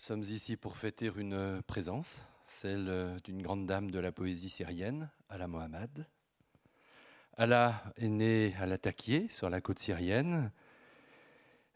[0.00, 2.16] sommes ici pour fêter une présence,
[2.46, 6.06] celle d'une grande dame de la poésie syrienne, Ala Mohamed.
[7.36, 10.52] Ala est née à Latakié, sur la côte syrienne.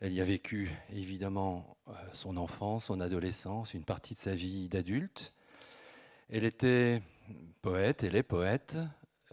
[0.00, 4.70] Elle y a vécu évidemment euh, son enfance, son adolescence, une partie de sa vie
[4.70, 5.34] d'adulte.
[6.30, 7.02] Elle était
[7.60, 8.78] poète, elle est poète,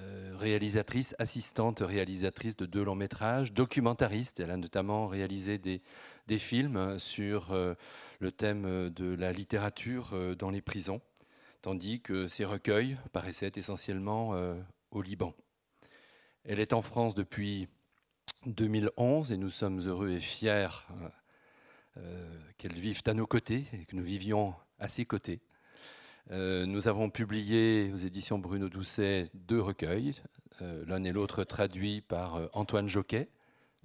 [0.02, 4.40] euh, réalisatrice, assistante réalisatrice de deux longs métrages, documentariste.
[4.40, 5.82] Elle a notamment réalisé des,
[6.40, 7.76] films sur euh,
[8.20, 11.02] le thème de la littérature euh, dans les prisons,
[11.62, 14.34] tandis que ses recueils paraissaient essentiellement
[14.92, 15.34] au Liban.
[16.46, 17.68] Elle est en France depuis
[18.46, 20.88] 2011 et nous sommes heureux et fiers
[22.58, 25.42] qu'elle vive à nos côtés et que nous vivions à ses côtés.
[26.32, 30.16] Euh, nous avons publié aux éditions Bruno Doucet deux recueils,
[30.62, 33.30] euh, l'un et l'autre traduits par euh, Antoine Joquet.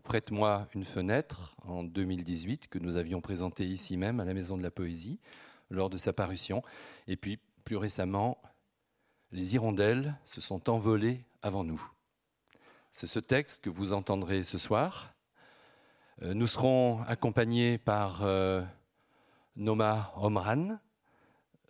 [0.05, 4.63] Prête-moi une fenêtre en 2018 que nous avions présenté ici même à la Maison de
[4.63, 5.19] la Poésie
[5.71, 6.63] lors de sa parution.
[7.09, 8.41] Et puis plus récemment,
[9.33, 11.83] Les hirondelles se sont envolées avant nous.
[12.93, 15.13] C'est ce texte que vous entendrez ce soir.
[16.23, 18.25] Nous serons accompagnés par
[19.57, 20.79] Noma Omran,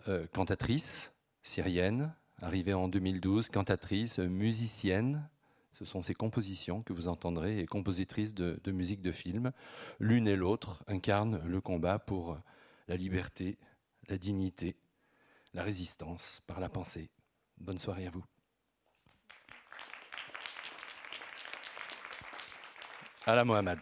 [0.09, 1.13] euh, cantatrice
[1.43, 5.29] syrienne, arrivée en 2012, cantatrice, musicienne.
[5.73, 9.53] Ce sont ses compositions que vous entendrez et compositrice de, musique de film.
[10.01, 12.39] L'une et l'autre incarnent le combat pour
[12.89, 13.59] la liberté,
[14.09, 14.77] la dignité,
[15.55, 17.11] la résistance par la pensée.
[17.59, 18.25] Bonne soirée à vous.
[23.27, 23.81] Ala Mohamed.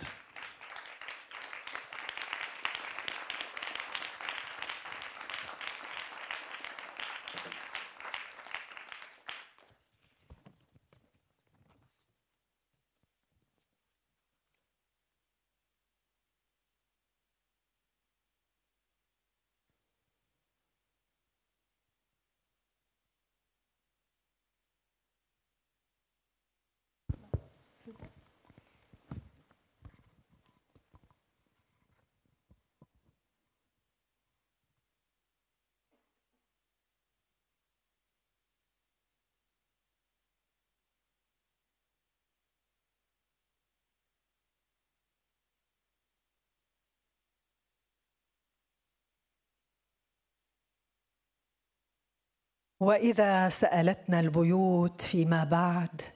[52.81, 56.14] وإذا سألتنا البيوت فيما بعد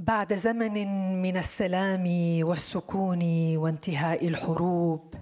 [0.00, 0.72] بعد زمن
[1.22, 2.04] من السلام
[2.42, 3.22] والسكون
[3.56, 5.14] وانتهاء الحروب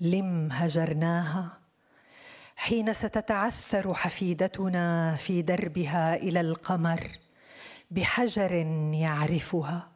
[0.00, 1.58] لم هجرناها؟
[2.56, 7.10] حين ستتعثر حفيدتنا في دربها إلى القمر
[7.90, 8.52] بحجر
[8.92, 9.88] يعرفها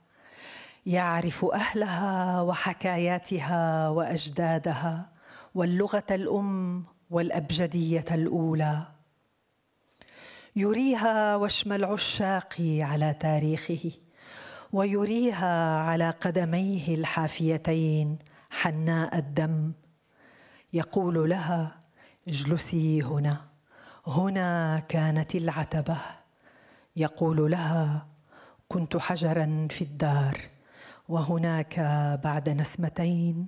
[0.86, 5.12] يعرف أهلها وحكاياتها وأجدادها
[5.54, 8.86] واللغة الأم والأبجدية الأولى.
[10.56, 13.90] يريها وشم العشاق على تاريخه.
[14.72, 18.18] ويريها على قدميه الحافيتين
[18.50, 19.72] حناء الدم.
[20.72, 21.80] يقول لها
[22.28, 23.40] اجلسي هنا.
[24.06, 25.96] هنا كانت العتبة.
[26.96, 28.06] يقول لها
[28.68, 30.40] كنت حجرا في الدار.
[31.08, 31.80] وهناك
[32.24, 33.46] بعد نسمتين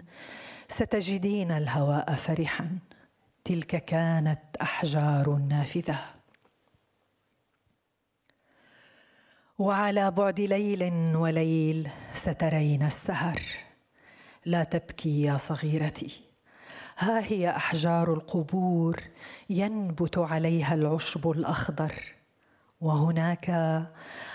[0.69, 2.79] ستجدين الهواء فرحا.
[3.45, 5.99] تلك كانت أحجار نافذة.
[9.59, 13.41] وعلى بعد ليل وليل سترين السهر.
[14.47, 16.11] لا تبكي يا صغيرتي.
[16.99, 19.01] ها هي أحجار القبور
[19.51, 21.93] ينبت عليها العشب الأخضر.
[22.81, 23.51] وهناك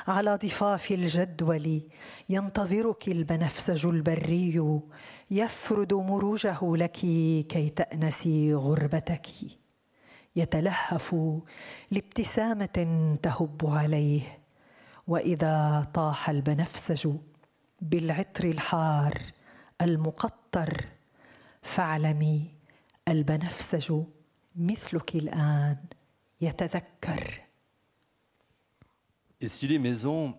[0.07, 1.81] على ضفاف الجدول
[2.29, 4.81] ينتظرك البنفسج البري
[5.31, 6.91] يفرد مروجه لك
[7.49, 9.27] كي تأنسي غربتك.
[10.35, 11.15] يتلهف
[11.91, 14.36] لابتسامة تهب عليه
[15.06, 17.08] واذا طاح البنفسج
[17.80, 19.22] بالعطر الحار
[19.80, 20.86] المقطر
[21.62, 22.50] فاعلمي
[23.08, 24.02] البنفسج
[24.56, 25.76] مثلك الان
[26.40, 27.40] يتذكر
[29.40, 30.36] Et si les maisons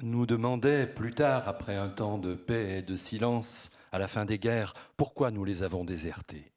[0.00, 4.24] nous demandaient plus tard, après un temps de paix et de silence, à la fin
[4.24, 6.50] des guerres, pourquoi nous les avons désertées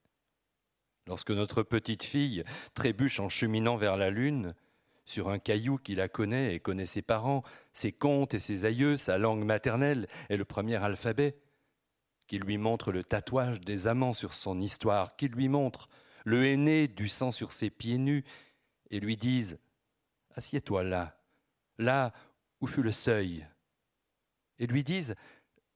[1.05, 2.43] Lorsque notre petite fille
[2.73, 4.55] trébuche en cheminant vers la lune,
[5.10, 7.42] sur un caillou qui la connaît et connaît ses parents,
[7.72, 11.36] ses contes et ses aïeux, sa langue maternelle et le premier alphabet,
[12.26, 15.86] qui lui montre le tatouage des amants sur son histoire, qui lui montre
[16.24, 18.24] le aîné du sang sur ses pieds nus,
[18.90, 19.58] et lui disent
[20.36, 21.20] Assieds-toi là,
[21.78, 22.12] là
[22.60, 23.46] où fut le seuil,
[24.58, 25.16] et lui disent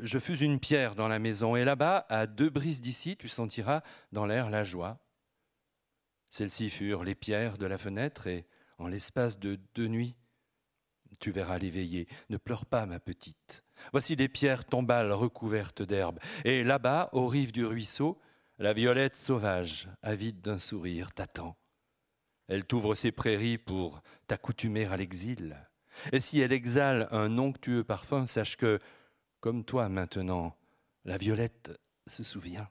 [0.00, 3.82] je fus une pierre dans la maison, et là-bas, à deux brises d'ici, tu sentiras
[4.12, 4.98] dans l'air la joie.
[6.30, 8.46] Celles-ci furent les pierres de la fenêtre, et
[8.78, 10.16] en l'espace de deux nuits,
[11.20, 12.08] tu verras l'éveiller.
[12.28, 13.64] Ne pleure pas, ma petite.
[13.92, 16.18] Voici les pierres tombales recouvertes d'herbe.
[16.44, 18.18] Et là-bas, aux rives du ruisseau,
[18.58, 21.56] la violette sauvage, avide d'un sourire, t'attend.
[22.48, 25.56] Elle t'ouvre ses prairies pour t'accoutumer à l'exil.
[26.12, 28.78] Et si elle exhale un onctueux parfum, sache que,
[29.40, 30.56] comme toi maintenant,
[31.04, 32.68] la violette se souvient.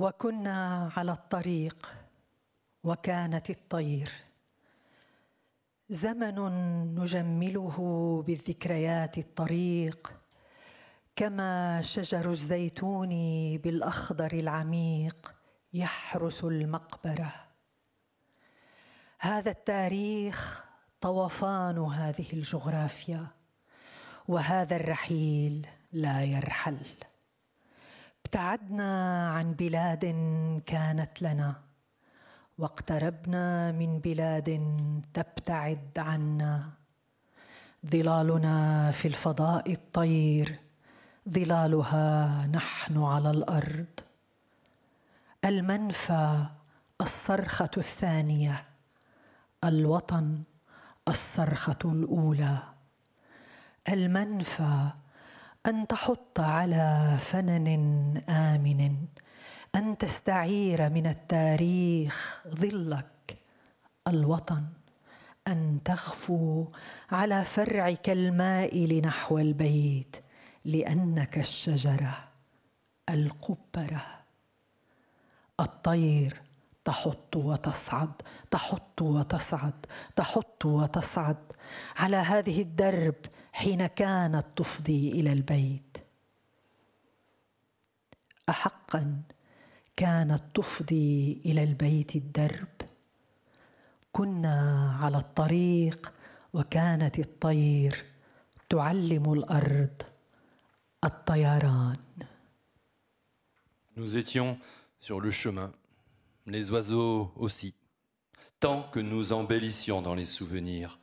[0.00, 1.94] وكنا على الطريق
[2.84, 4.12] وكانت الطير.
[5.88, 6.34] زمن
[6.94, 7.76] نجمله
[8.26, 10.12] بالذكريات الطريق
[11.16, 13.08] كما شجر الزيتون
[13.58, 15.34] بالأخضر العميق
[15.72, 17.32] يحرس المقبرة.
[19.18, 20.64] هذا التاريخ
[21.00, 23.26] طوفان هذه الجغرافيا
[24.28, 27.09] وهذا الرحيل لا يرحل.
[28.30, 30.04] ابتعدنا عن بلاد
[30.66, 31.54] كانت لنا
[32.58, 34.48] واقتربنا من بلاد
[35.14, 36.70] تبتعد عنا.
[37.86, 40.58] ظلالنا في الفضاء الطير
[41.28, 44.00] ظلالها نحن على الأرض.
[45.44, 46.46] المنفى
[47.00, 48.64] الصرخة الثانية.
[49.64, 50.42] الوطن
[51.08, 52.58] الصرخة الأولى.
[53.88, 54.90] المنفى
[55.66, 57.68] أن تحط على فنن
[58.28, 58.96] آمن
[59.74, 63.38] أن تستعير من التاريخ ظلك
[64.08, 64.64] الوطن
[65.48, 66.66] أن تغفو
[67.10, 70.16] على فرعك المائل نحو البيت
[70.64, 72.28] لأنك الشجرة
[73.10, 74.06] القبره
[75.60, 76.42] الطير
[76.84, 78.12] تحط وتصعد
[78.50, 79.86] تحط وتصعد
[80.16, 81.52] تحط وتصعد
[81.96, 83.14] على هذه الدرب
[83.52, 85.98] حين كانت تفضي إلى البيت
[88.48, 89.22] احقا
[89.96, 92.68] كانت تفضي إلى البيت الدرب
[94.12, 96.12] كنا على الطريق
[96.52, 98.04] وكانت الطير
[98.68, 100.02] تعلم الأرض
[101.04, 101.96] الطيران
[103.96, 104.58] Nous étions
[105.00, 105.72] sur le chemin,
[106.46, 107.74] les oiseaux aussi,
[108.60, 110.98] tant que nous embellissions dans les souvenirs.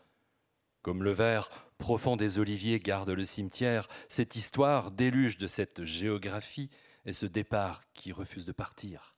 [0.82, 6.70] Comme le vert profond des oliviers garde le cimetière, cette histoire déluge de cette géographie
[7.06, 9.16] et ce départ qui refuse de partir.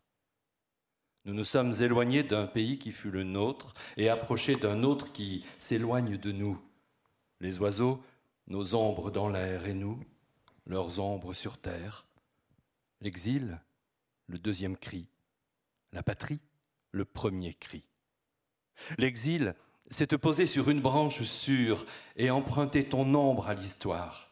[1.25, 5.45] Nous nous sommes éloignés d'un pays qui fut le nôtre et approchés d'un autre qui
[5.57, 6.59] s'éloigne de nous.
[7.41, 8.01] Les oiseaux,
[8.47, 9.99] nos ombres dans l'air et nous,
[10.65, 12.07] leurs ombres sur terre.
[13.01, 13.59] L'exil,
[14.27, 15.07] le deuxième cri.
[15.91, 16.41] La patrie,
[16.91, 17.83] le premier cri.
[18.97, 19.55] L'exil,
[19.89, 24.31] c'est te poser sur une branche sûre et emprunter ton ombre à l'histoire.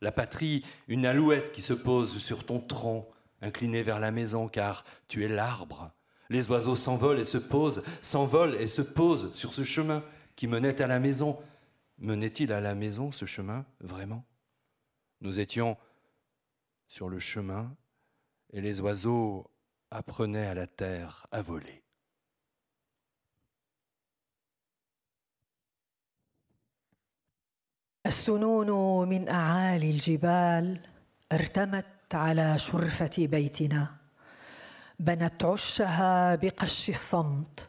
[0.00, 3.08] La patrie, une alouette qui se pose sur ton tronc,
[3.42, 5.92] incliné vers la maison, car tu es l'arbre.
[6.28, 10.02] Les oiseaux s'envolent et se posent, s'envolent et se posent sur ce chemin
[10.36, 11.38] qui menait à la maison.
[11.98, 14.24] Menait-il à la maison ce chemin, vraiment?
[15.20, 15.76] Nous étions
[16.88, 17.76] sur le chemin
[18.52, 19.50] et les oiseaux
[19.90, 21.82] apprenaient à la terre à voler.
[28.10, 28.70] السنون
[29.08, 30.80] من أعالي الجبال
[31.32, 33.86] ارتمت على شرفة بيتنا.
[34.98, 37.68] بنت عشها بقش الصمت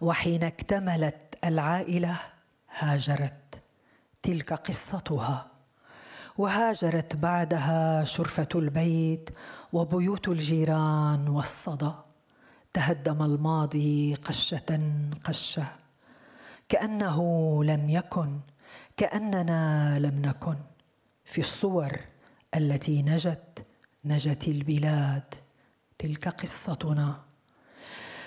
[0.00, 2.16] وحين اكتملت العائلة
[2.78, 3.62] هاجرت
[4.22, 5.46] تلك قصتها.
[6.38, 9.30] وهاجرت بعدها شرفة البيت
[9.72, 11.92] وبيوت الجيران والصدى.
[12.72, 14.80] تهدم الماضي قشة
[15.24, 15.66] قشة
[16.68, 17.18] كأنه
[17.64, 18.40] لم يكن
[18.98, 20.56] كأننا لم نكن
[21.24, 22.00] في الصور
[22.54, 23.66] التي نجت
[24.04, 25.34] نجت البلاد
[25.98, 27.20] تلك قصتنا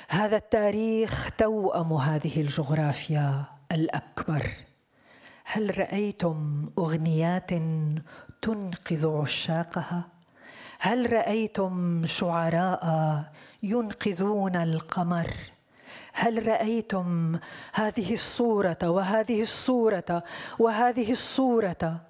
[0.09, 4.49] هذا التاريخ توأم هذه الجغرافيا الأكبر
[5.45, 7.49] هل رأيتم أغنيات
[8.41, 10.07] تنقذ عشاقها؟
[10.79, 12.83] هل رأيتم شعراء
[13.63, 15.27] ينقذون القمر؟
[16.13, 17.39] هل رأيتم
[17.73, 20.23] هذه الصورة وهذه الصورة
[20.59, 22.01] وهذه الصورة؟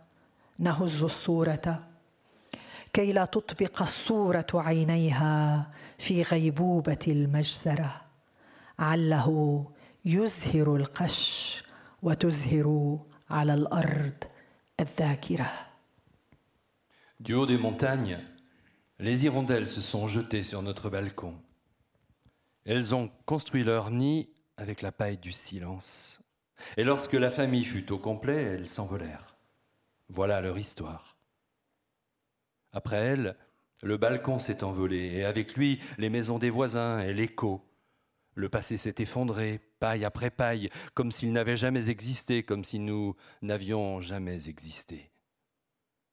[0.59, 1.83] نهز الصورة.
[2.93, 5.67] كي لا تطبق الصورة عينيها
[5.97, 8.01] في غيبوبة المجزرة.
[8.79, 9.65] عله
[10.05, 11.63] يزهر القش
[12.03, 14.23] وتزهر على الأرض
[14.79, 15.51] الذاكرة.
[17.19, 18.17] Du haut des montagnes,
[18.99, 21.35] les hirondelles se sont jetées sur notre balcon.
[22.65, 26.21] Elles ont construit leur nid avec la paille du silence.
[26.77, 29.35] Et lorsque la famille fut au complet, elles s'envolèrent.
[30.09, 31.17] Voilà leur histoire.
[32.71, 33.35] Après elles,
[33.81, 37.67] le balcon s'est envolé, et avec lui les maisons des voisins et l'écho.
[38.35, 43.15] Le passé s'est effondré, paille après paille, comme s'il n'avait jamais existé, comme si nous
[43.41, 45.11] n'avions jamais existé.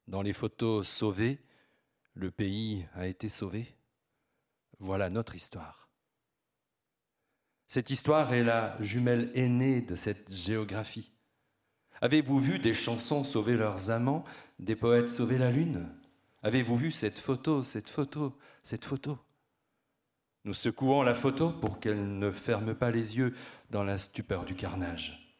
[0.07, 1.39] Dans les photos sauvées,
[2.13, 3.75] le pays a été sauvé.
[4.79, 5.88] Voilà notre histoire.
[7.69, 11.13] Cette histoire est la jumelle aînée de cette géographie.
[12.01, 14.23] Avez-vous vu des chansons sauver leurs amants,
[14.57, 15.87] des poètes sauver la lune?
[16.41, 19.19] Avez-vous vu cette photo, cette photo, cette photo?
[20.45, 23.35] Nous secouons la photo pour qu'elle ne ferme pas les yeux
[23.69, 25.37] dans la stupeur du carnage.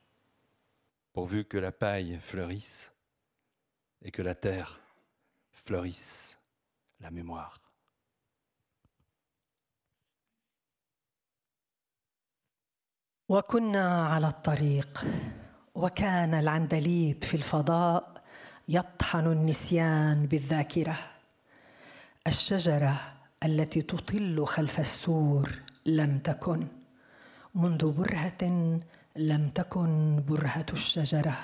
[1.14, 2.92] pourvu que la paille fleurisse
[4.04, 4.80] et que la terre
[5.52, 6.38] fleurisse
[7.00, 7.58] la mémoire.
[13.30, 15.06] وكنا على الطريق
[15.76, 18.14] وكان العندليب في الفضاء
[18.70, 20.98] يطحن النسيان بالذاكرة.
[22.28, 23.02] الشجرة
[23.46, 25.50] التي تطل خلف السور
[25.86, 26.68] لم تكن.
[27.56, 28.44] منذ برهة
[29.16, 31.38] لم تكن برهة الشجرة.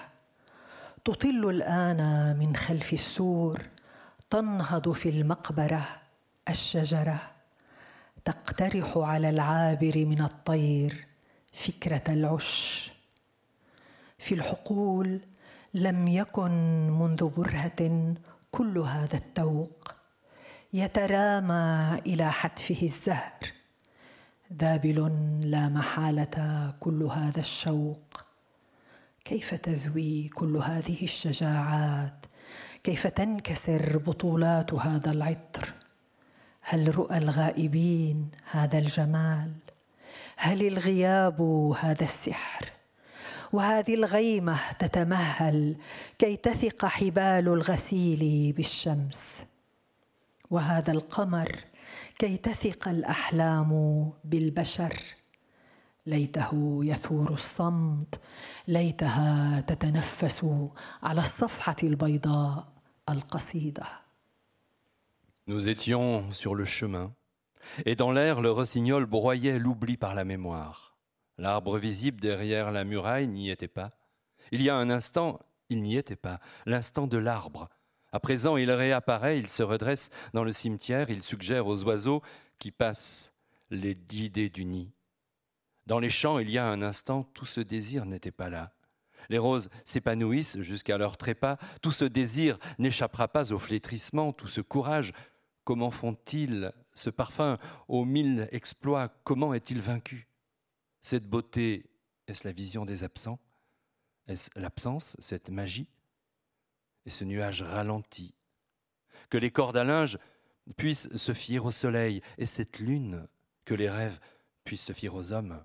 [1.05, 3.61] تطل الآن من خلف السور
[4.29, 5.87] تنهض في المقبرة
[6.49, 7.19] الشجرة.
[8.25, 11.14] تقترح على العابر من الطير
[11.55, 12.91] فكرة العش.
[14.17, 15.19] في الحقول
[15.73, 16.51] لم يكن
[16.89, 18.13] منذ برهة
[18.51, 19.95] كل هذا التوق
[20.73, 23.39] يترامى إلى حتفه الزهر.
[24.53, 25.11] ذابل
[25.43, 28.25] لا محالة كل هذا الشوق.
[29.25, 32.25] كيف تذوي كل هذه الشجاعات؟
[32.83, 35.73] كيف تنكسر بطولات هذا العطر؟
[36.61, 39.51] هل رؤى الغائبين هذا الجمال؟
[40.37, 41.41] هل الغياب
[41.79, 42.69] هذا السحر؟
[43.53, 45.75] وهذه الغيمة تتمهل
[46.19, 49.45] كي تثق حبال الغسيل بالشمس.
[50.51, 51.59] وهذا القمر
[52.19, 54.99] كي تثق الأحلام بالبشر.
[56.07, 58.19] ليته يثور الصمت
[58.67, 60.45] ليتها تتنفس
[61.03, 62.67] على الصفحة البيضاء
[63.09, 63.85] القصيدة.
[65.47, 67.11] Nous étions sur le chemin,
[67.85, 70.95] et dans l'air, le rossignol broyait l'oubli par la mémoire.
[71.37, 73.91] L'arbre visible derrière la muraille n'y était pas.
[74.51, 77.69] Il y a un instant, il n'y était pas, l'instant de l'arbre.
[78.11, 82.21] À présent, il réapparaît, il se redresse dans le cimetière, il suggère aux oiseaux
[82.59, 83.33] qui passent
[83.69, 84.93] les l'idée du nid.
[85.85, 88.73] Dans les champs, il y a un instant, tout ce désir n'était pas là.
[89.29, 94.61] Les roses s'épanouissent jusqu'à leur trépas, tout ce désir n'échappera pas au flétrissement, tout ce
[94.61, 95.13] courage.
[95.63, 100.27] Comment font-ils ce parfum aux mille exploits Comment est-il vaincu?
[101.01, 101.85] Cette beauté,
[102.27, 103.39] est-ce la vision des absents?
[104.27, 105.89] Est-ce l'absence, cette magie?
[107.05, 108.33] Et ce nuage ralenti?
[109.29, 110.17] Que les cordes à linge
[110.77, 113.27] puissent se fier au soleil, et cette lune,
[113.65, 114.19] que les rêves
[114.63, 115.63] puissent se fier aux hommes?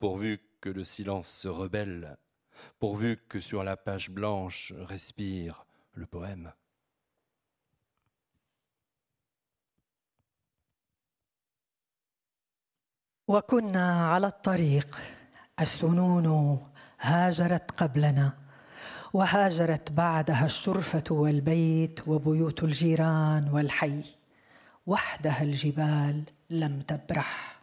[0.00, 2.18] Pourvu que le silence se rebelle,
[2.78, 6.52] pourvu que sur la page blanche respire le poème.
[13.28, 14.98] وكنا على الطريق.
[15.60, 16.58] السنون
[17.00, 18.32] هاجرت قبلنا
[19.12, 24.02] وهاجرت بعدها الشرفة والبيت وبيوت الجيران والحي.
[24.86, 27.60] وحدها الجبال لم تبرح.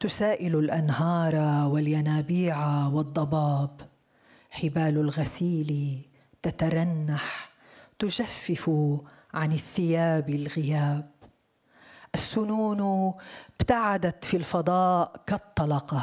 [0.00, 1.34] تسائل الأنهار
[1.68, 3.80] والينابيع والضباب.
[4.50, 6.00] حبال الغسيل
[6.42, 7.50] تترنح
[7.98, 8.70] تجفف
[9.34, 11.15] عن الثياب الغياب.
[12.16, 13.12] السنون
[13.60, 16.02] ابتعدت في الفضاء كالطلقة.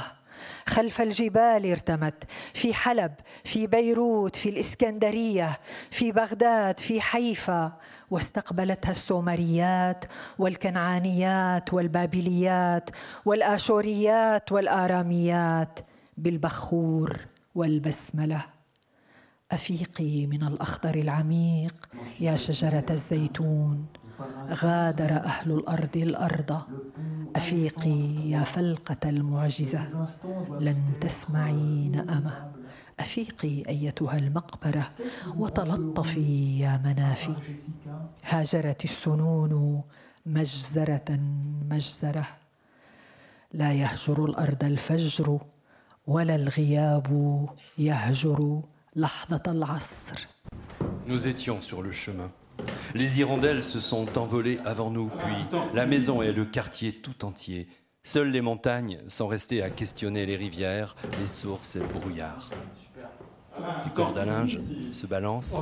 [0.67, 2.23] خلف الجبال ارتمت
[2.54, 3.12] في حلب
[3.43, 5.60] في بيروت في الإسكندرية
[5.91, 7.71] في بغداد في حيفا.
[8.12, 10.06] واستقبلتها السومريات
[10.39, 12.89] والكنعانيات والبابليات
[13.26, 15.80] والآشوريات والآراميات
[16.17, 17.17] بالبخور
[17.56, 18.45] والبسملة.
[19.52, 21.76] أفيقي من الأخضر العميق
[22.19, 23.86] يا شجرة الزيتون.
[24.49, 26.62] غادر أهل الأرض الأرض.
[27.36, 30.08] أفيقي يا فلقة المعجزة.
[30.60, 32.52] لن تسمعين نأمة
[32.99, 34.89] أفيقي أيتها المقبرة.
[35.38, 37.36] وتلطفي يا منافي.
[38.23, 39.82] هاجرت السنون
[40.26, 41.19] مجزرة
[41.71, 42.28] مجزرة.
[43.54, 45.39] لا يهجر الأرض الفجر
[46.08, 48.62] ولا الغياب يهجر
[48.95, 50.28] لحظة العصر.
[51.08, 52.30] Nous étions sur le chemin.
[52.93, 57.67] Les hirondelles se sont envolées avant nous, puis la maison et le quartier tout entier.
[58.04, 62.49] Seules les montagnes sont restées à questionner les rivières, les sources et le brouillard.
[63.86, 64.60] Les cordes à linge
[64.92, 65.62] se balancent,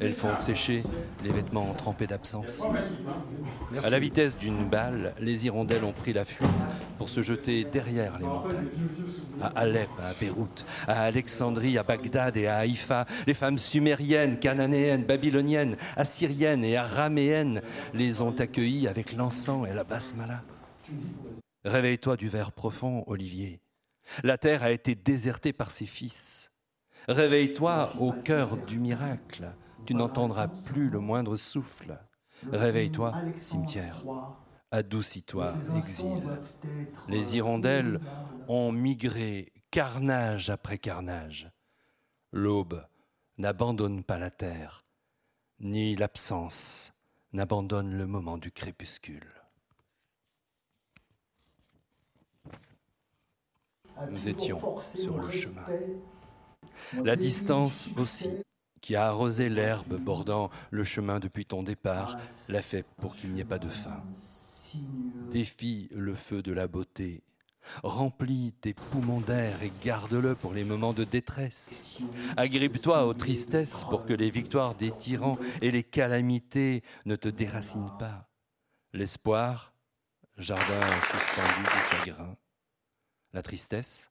[0.00, 0.82] elles font sécher
[1.22, 2.62] les vêtements trempés d'absence.
[3.84, 6.48] À la vitesse d'une balle, les hirondelles ont pris la fuite
[6.98, 8.68] pour se jeter derrière les montagnes.
[9.40, 15.04] À Alep, à Beyrouth, à Alexandrie, à Bagdad et à Haïfa, les femmes sumériennes, cananéennes,
[15.04, 17.62] babyloniennes, assyriennes et araméennes
[17.94, 20.42] les ont accueillies avec l'encens et la basmala.
[21.64, 23.60] Réveille-toi du verre profond, Olivier.
[24.24, 26.49] La terre a été désertée par ses fils.
[27.08, 29.52] Réveille-toi au cœur du miracle.
[29.86, 31.98] Tu n'entendras plus le moindre souffle.
[32.52, 34.02] Réveille-toi, cimetière.
[34.70, 36.22] Adoucis-toi, exil.
[37.08, 38.00] Les hirondelles
[38.48, 41.50] ont migré carnage après carnage.
[42.32, 42.84] L'aube
[43.38, 44.82] n'abandonne pas la terre,
[45.58, 46.92] ni l'absence
[47.32, 49.32] n'abandonne le moment du crépuscule.
[54.08, 55.64] Nous étions sur le chemin.
[57.04, 58.30] La distance aussi,
[58.80, 62.16] qui a arrosé l'herbe bordant le chemin depuis ton départ,
[62.48, 64.02] l'a fait pour qu'il n'y ait pas de faim.
[65.30, 67.22] Défie le feu de la beauté.
[67.82, 72.00] Remplis tes poumons d'air et garde-le pour les moments de détresse.
[72.36, 77.92] Agrippe-toi aux tristesses pour que les victoires des tyrans et les calamités ne te déracinent
[77.98, 78.28] pas.
[78.92, 79.72] L'espoir,
[80.36, 82.36] jardin suspendu du chagrin.
[83.32, 84.10] La tristesse,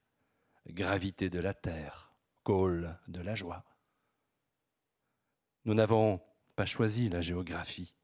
[0.68, 2.09] gravité de la terre,
[2.42, 3.64] col de la joie.
[5.64, 6.20] Nous n'avons
[6.56, 7.94] pas choisi la géographie.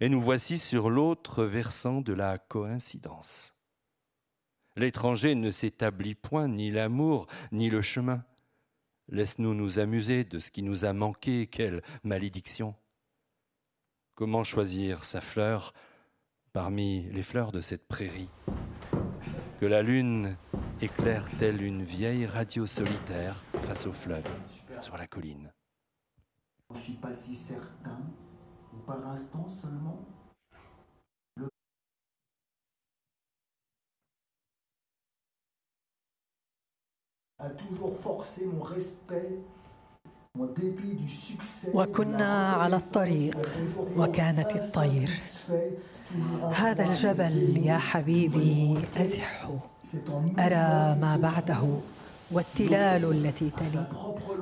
[0.00, 3.54] Et nous voici sur l'autre versant de la coïncidence.
[4.76, 8.24] L'étranger ne s'établit point ni l'amour ni le chemin.
[9.08, 12.74] Laisse-nous nous amuser de ce qui nous a manqué, quelle malédiction.
[14.14, 15.74] Comment choisir sa fleur
[16.52, 18.30] parmi les fleurs de cette prairie?
[19.60, 20.36] Que la lune
[20.80, 24.24] éclaire telle une vieille radio solitaire face au fleuve,
[24.80, 25.52] sur la colline.
[26.70, 28.00] Je ne suis pas si certain,
[28.72, 30.04] ou par instant seulement.
[31.36, 31.48] Le...
[37.38, 39.38] a toujours forcé mon respect
[41.74, 43.36] وكنا على الطريق
[43.96, 45.10] وكانت الطير.
[46.52, 49.48] هذا الجبل يا حبيبي أزح.
[50.38, 51.62] أرى ما بعده
[52.30, 53.86] والتلال التي تلي.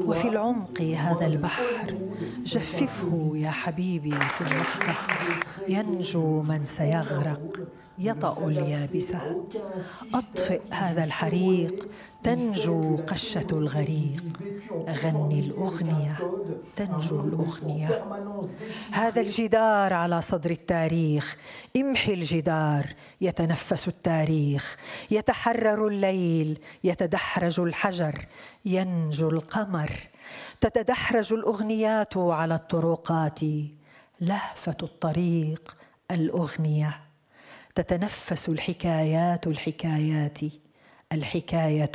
[0.04, 1.98] وفي العمق هذا البحر
[2.44, 4.94] جففه يا حبيبي في اللحظة.
[5.68, 7.40] ينجو من سيغرق.
[7.98, 9.44] يطأ اليابسة
[10.14, 11.88] أطفئ هذا الحريق
[12.22, 14.24] تنجو قشة الغريق.
[14.88, 16.16] غني الأغنية
[16.76, 18.04] تنجو الأغنية.
[18.90, 21.36] هذا الجدار على صدر التاريخ.
[21.76, 22.86] امحي الجدار
[23.20, 24.76] يتنفس التاريخ.
[25.10, 28.26] يتحرر الليل يتدحرج الحجر.
[28.64, 29.90] ينجو القمر.
[30.60, 33.40] تتدحرج الأغنيات على الطرقات.
[34.20, 35.76] لهفة الطريق
[36.10, 37.11] الأغنية.
[37.74, 40.38] تتنفس الحكايات الحكايات.
[41.12, 41.92] الحكاية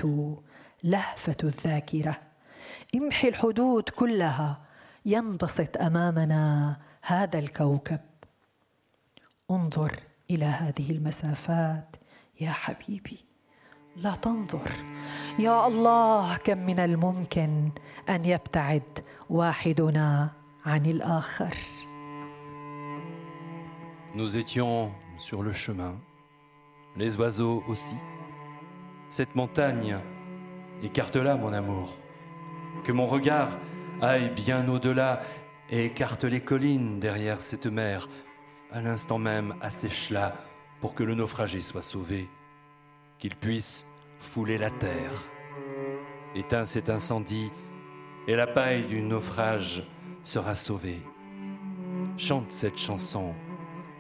[0.84, 2.18] لهفة الذاكرة.
[2.96, 4.62] امحي الحدود كلها
[5.06, 8.00] ينبسط أمامنا هذا الكوكب.
[9.52, 10.00] انظر
[10.32, 11.96] إلى هذه المسافات
[12.42, 13.26] يا حبيبي.
[13.96, 14.72] لا تنظر.
[15.40, 17.72] يا الله كم من الممكن
[18.10, 20.32] أن يبتعد واحدنا
[20.66, 21.56] عن الآخر.
[24.16, 25.96] Nous étions sur le chemin,
[26.96, 27.96] les oiseaux aussi.
[29.10, 29.98] Cette montagne,
[30.84, 31.98] écarte-la, mon amour.
[32.84, 33.58] Que mon regard
[34.02, 35.22] aille bien au-delà
[35.70, 38.08] et écarte les collines derrière cette mer.
[38.72, 40.36] À l'instant même, assèche-la
[40.80, 42.30] pour que le naufragé soit sauvé,
[43.18, 43.86] qu'il puisse
[44.20, 45.28] fouler la terre.
[46.36, 47.52] Éteins cet incendie
[48.28, 49.84] et la paille du naufrage
[50.22, 51.02] sera sauvée.
[52.18, 53.34] Chante cette chanson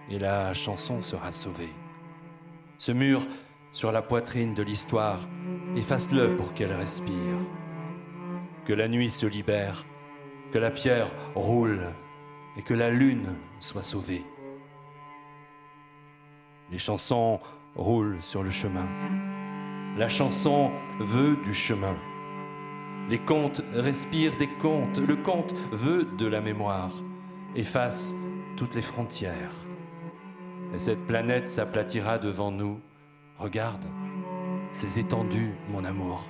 [0.10, 1.74] et la chanson sera sauvée.
[2.78, 3.22] Ce mur
[3.72, 5.20] sur la poitrine de l'histoire,
[5.76, 7.38] efface-le pour qu'elle respire.
[8.65, 9.86] Que la nuit se libère,
[10.52, 11.91] que la pierre roule
[12.58, 14.24] et que la lune soit sauvée.
[16.72, 17.39] Les chansons
[17.76, 18.88] roulent sur le chemin.
[19.98, 21.96] La chanson veut du chemin.
[23.10, 24.98] Les contes respirent des contes.
[24.98, 26.91] Le conte veut de la mémoire.
[27.56, 28.13] Efface
[28.58, 29.66] toutes les frontières.
[30.73, 32.80] Et cette planète s'aplatira devant nous
[33.38, 33.86] Regarde
[34.71, 36.27] ces étendues, mon amour.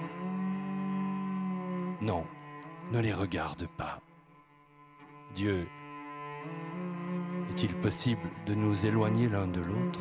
[2.02, 2.26] Non,
[2.92, 4.02] ne les regarde pas.
[5.34, 5.68] Dieu,
[7.50, 10.00] est-il possible de nous éloigner l'un de l'autre?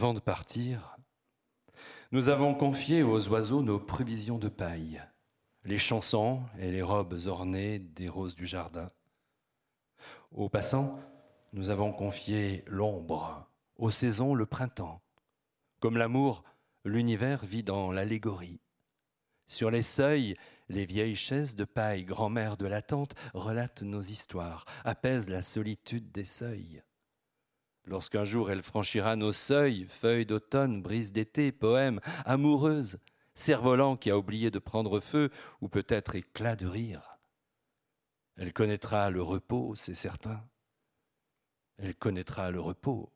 [0.00, 0.96] Avant de partir,
[2.10, 5.02] nous avons confié aux oiseaux nos prévisions de paille,
[5.64, 8.90] les chansons et les robes ornées des roses du jardin.
[10.32, 10.98] Aux passants,
[11.52, 15.02] nous avons confié l'ombre, aux saisons le printemps.
[15.80, 16.44] Comme l'amour,
[16.86, 18.62] l'univers vit dans l'allégorie.
[19.48, 20.34] Sur les seuils,
[20.70, 22.80] les vieilles chaises de paille, grand-mère de la
[23.34, 26.82] relatent nos histoires, apaisent la solitude des seuils.
[27.89, 32.97] Lorsqu'un jour elle franchira nos seuils, feuilles d'automne, brise d'été, poèmes, amoureuse,
[33.35, 35.29] cerf-volant qui a oublié de prendre feu,
[35.61, 37.11] ou peut-être éclat de rire.
[38.37, 40.43] Elle connaîtra le repos, c'est certain.
[41.77, 43.11] Elle connaîtra le repos,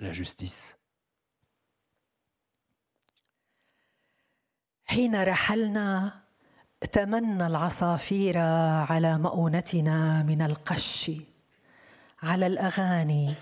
[0.00, 0.74] la justice.
[4.90, 6.12] حين رحلنا
[6.92, 8.38] تمنى العصافير
[8.88, 11.10] على مؤونتنا من القش
[12.22, 13.34] على الاغاني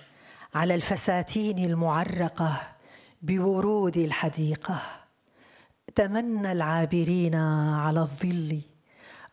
[0.54, 2.62] على الفساتين المعرقة
[3.22, 4.82] بورود الحديقة.
[5.96, 8.62] تمنى العابرين على الظل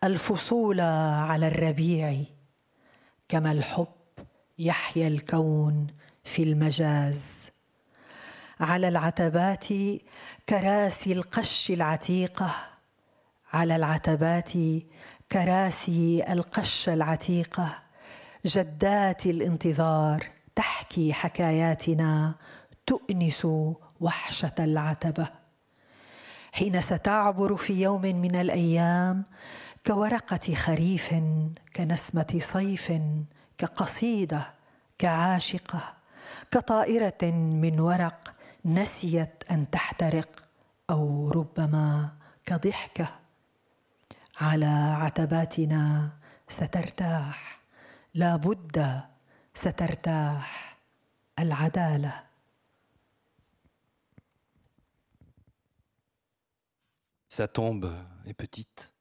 [0.04, 2.14] الفصول على الربيع
[3.28, 3.86] كما الحب
[4.58, 5.86] يحيا الكون
[6.24, 7.50] في المجاز.
[8.60, 9.64] على العتبات
[10.48, 12.54] كراسي القش العتيقة
[13.52, 14.52] على العتبات
[15.32, 17.78] كراسي القش العتيقة
[18.46, 22.34] جدات الانتظار تحكي حكاياتنا
[22.86, 23.46] تؤنس
[24.00, 25.28] وحشة العتبة.
[26.52, 29.24] حين ستعبر في يوم من الأيام
[29.86, 31.14] كورقة خريف
[31.76, 32.92] كنسمة صيف
[33.58, 34.54] كقصيدة
[34.98, 35.80] كعاشقة
[36.50, 40.42] كطائرة من ورق نسيت أن تحترق
[40.90, 42.12] أو ربما
[42.44, 43.08] كضحكة.
[44.40, 46.10] على عتباتنا
[46.48, 47.60] سترتاح.
[48.14, 49.02] لا بد
[49.57, 50.77] سترتاح
[51.39, 52.23] العداله
[57.29, 57.91] Sa tombe
[58.27, 58.93] est petite.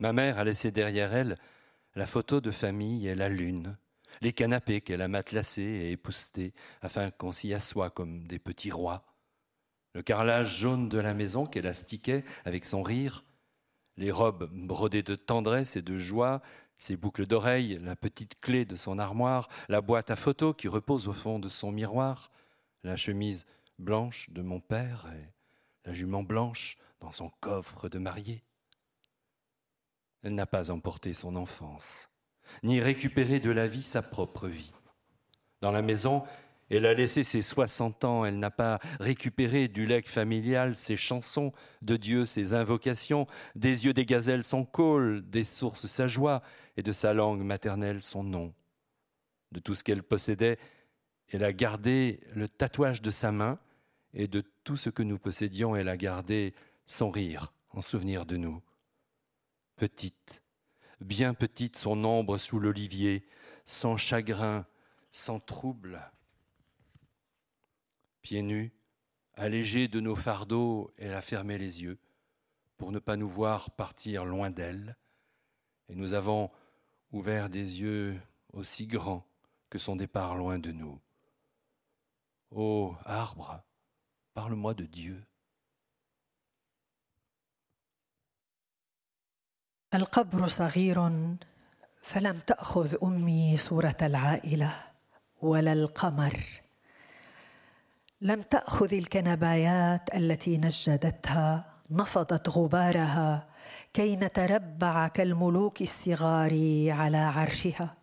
[0.00, 1.38] Ma mère a laissé derrière elle
[1.94, 3.76] la photo de famille et la lune,
[4.20, 6.52] les canapés qu'elle a matelassés et époussetés
[6.82, 9.04] afin qu'on s'y assoie comme des petits rois,
[9.94, 13.24] le carrelage jaune de la maison qu'elle astiquait avec son rire,
[14.01, 16.41] les robes brodées de tendresse et de joie,
[16.79, 21.07] ses boucles d'oreilles, la petite clé de son armoire, la boîte à photos qui repose
[21.07, 22.31] au fond de son miroir,
[22.83, 23.45] la chemise
[23.77, 25.29] blanche de mon père et
[25.85, 28.43] la jument blanche dans son coffre de mariée.
[30.23, 32.09] Elle n'a pas emporté son enfance,
[32.63, 34.73] ni récupéré de la vie sa propre vie.
[35.61, 36.23] Dans la maison,
[36.77, 41.51] elle a laissé ses 60 ans, elle n'a pas récupéré du legs familial ses chansons,
[41.81, 46.41] de Dieu ses invocations, des yeux des gazelles son col, des sources sa joie,
[46.77, 48.53] et de sa langue maternelle son nom.
[49.51, 50.57] De tout ce qu'elle possédait,
[51.27, 53.59] elle a gardé le tatouage de sa main,
[54.13, 56.53] et de tout ce que nous possédions, elle a gardé
[56.85, 58.61] son rire en souvenir de nous.
[59.75, 60.41] Petite,
[60.99, 63.25] bien petite, son ombre sous l'olivier,
[63.65, 64.65] sans chagrin,
[65.11, 65.99] sans trouble
[68.22, 68.72] Pieds nus,
[69.34, 71.98] allégée de nos fardeaux, elle a fermé les yeux
[72.76, 74.96] pour ne pas nous voir partir loin d'elle,
[75.88, 76.50] et nous avons
[77.12, 78.20] ouvert des yeux
[78.52, 79.26] aussi grands
[79.70, 81.00] que son départ loin de nous.
[82.50, 83.62] Ô arbre,
[84.34, 85.22] parle-moi de Dieu.
[89.94, 91.10] القبر صغير
[92.02, 94.74] فلم تاخذ امي صوره العائله
[95.42, 96.36] ولا القمر
[98.23, 103.47] لم تأخذ الكنبايات التي نجدتها نفضت غبارها
[103.93, 106.53] كي نتربع كالملوك الصغار
[106.91, 107.97] على عرشها.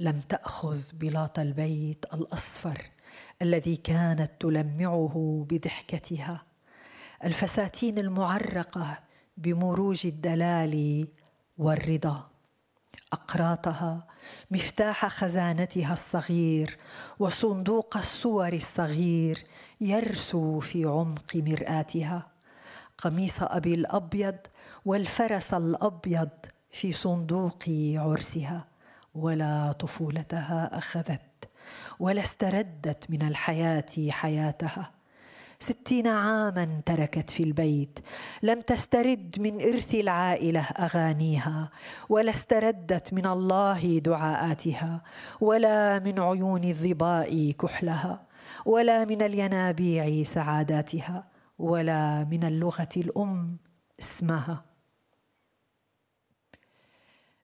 [0.00, 2.90] لم تأخذ بلاط البيت الأصفر
[3.42, 6.42] الذي كانت تلمعه بضحكتها.
[7.24, 8.98] الفساتين المعرقة
[9.36, 11.06] بمروج الدلال
[11.58, 12.30] والرضا.
[13.12, 14.06] أقراطها
[14.50, 16.78] مفتاح خزانتها الصغير
[17.18, 19.44] وصندوق الصور الصغير
[19.80, 22.26] يرسو في عمق مرآتها.
[22.98, 24.36] قميص أبي الأبيض
[24.84, 26.28] والفرس الأبيض
[26.70, 28.66] في صندوق عرسها.
[29.14, 31.48] ولا طفولتها أخذت
[32.00, 34.90] ولا استردت من الحياة حياتها.
[35.62, 37.98] ستين عاما تركت في البيت.
[38.42, 41.70] لم تسترد من إرث العائلة أغانيها
[42.08, 45.02] ولا استردت من الله دعاءاتها
[45.40, 48.26] ولا من عيون الظباء كحلها
[48.66, 53.56] ولا من الينابيع سعاداتها ولا من اللغة الأم
[54.00, 54.64] اسمها.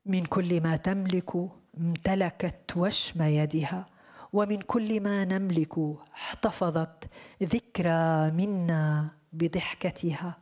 [0.07, 1.33] من كل ما تملك
[1.79, 3.87] امتلكت وشم يدها.
[4.33, 5.75] ومن كل ما نملك
[6.15, 7.05] احتفظت
[7.43, 10.37] ذكرى منا بضحكتها.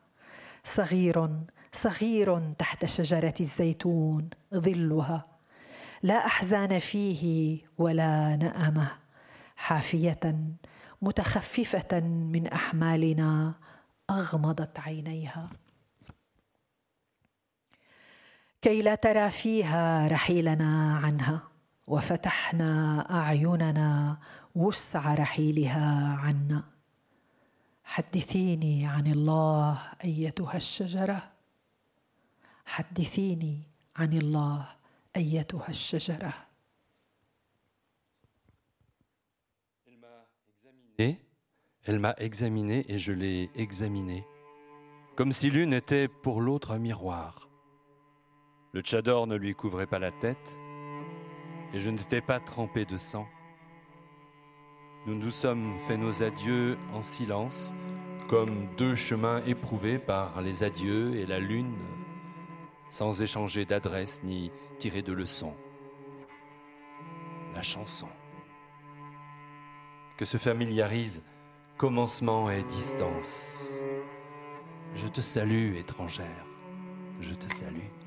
[0.64, 1.30] صغير
[1.72, 5.22] صغير تحت شجرة الزيتون ظلها.
[6.02, 8.88] لا أحزان فيه ولا نأمة.
[9.56, 10.54] حافية
[11.02, 13.54] متخففة من أحمالنا
[14.10, 15.50] أغمضت عينيها.
[18.62, 21.53] كي لا ترى فيها رحيلنا عنها.
[21.88, 24.17] وفتحنا اعيننا
[24.55, 26.63] وسع رحيلها عنا
[27.83, 31.31] حدثيني عن الله ايتها الشجره
[32.65, 33.62] حدثيني
[33.95, 34.67] عن الله
[35.15, 36.33] ايتها الشجره
[41.01, 41.15] Et
[41.85, 44.25] elle m'a examiné et je l'ai examinée,
[45.15, 47.47] comme si l'une était pour l'autre un miroir.
[48.73, 50.59] Le tchador ne lui couvrait pas la tête,
[51.74, 53.26] et je n'étais pas trempé de sang.
[55.06, 57.74] Nous nous sommes fait nos adieux en silence,
[58.28, 61.74] comme deux chemins éprouvés par les adieux et la lune,
[62.90, 65.54] sans échanger d'adresse ni tirer de leçons.
[67.54, 68.08] La chanson
[70.16, 71.22] que se familiarise
[71.76, 73.68] commencement et distance.
[74.94, 76.46] Je te salue, étrangère,
[77.20, 78.03] je te salue.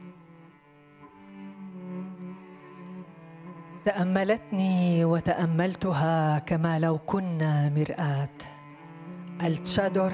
[3.88, 8.38] تأملتني وتأملتها كما لو كنا مرآة.
[9.44, 10.14] التشادر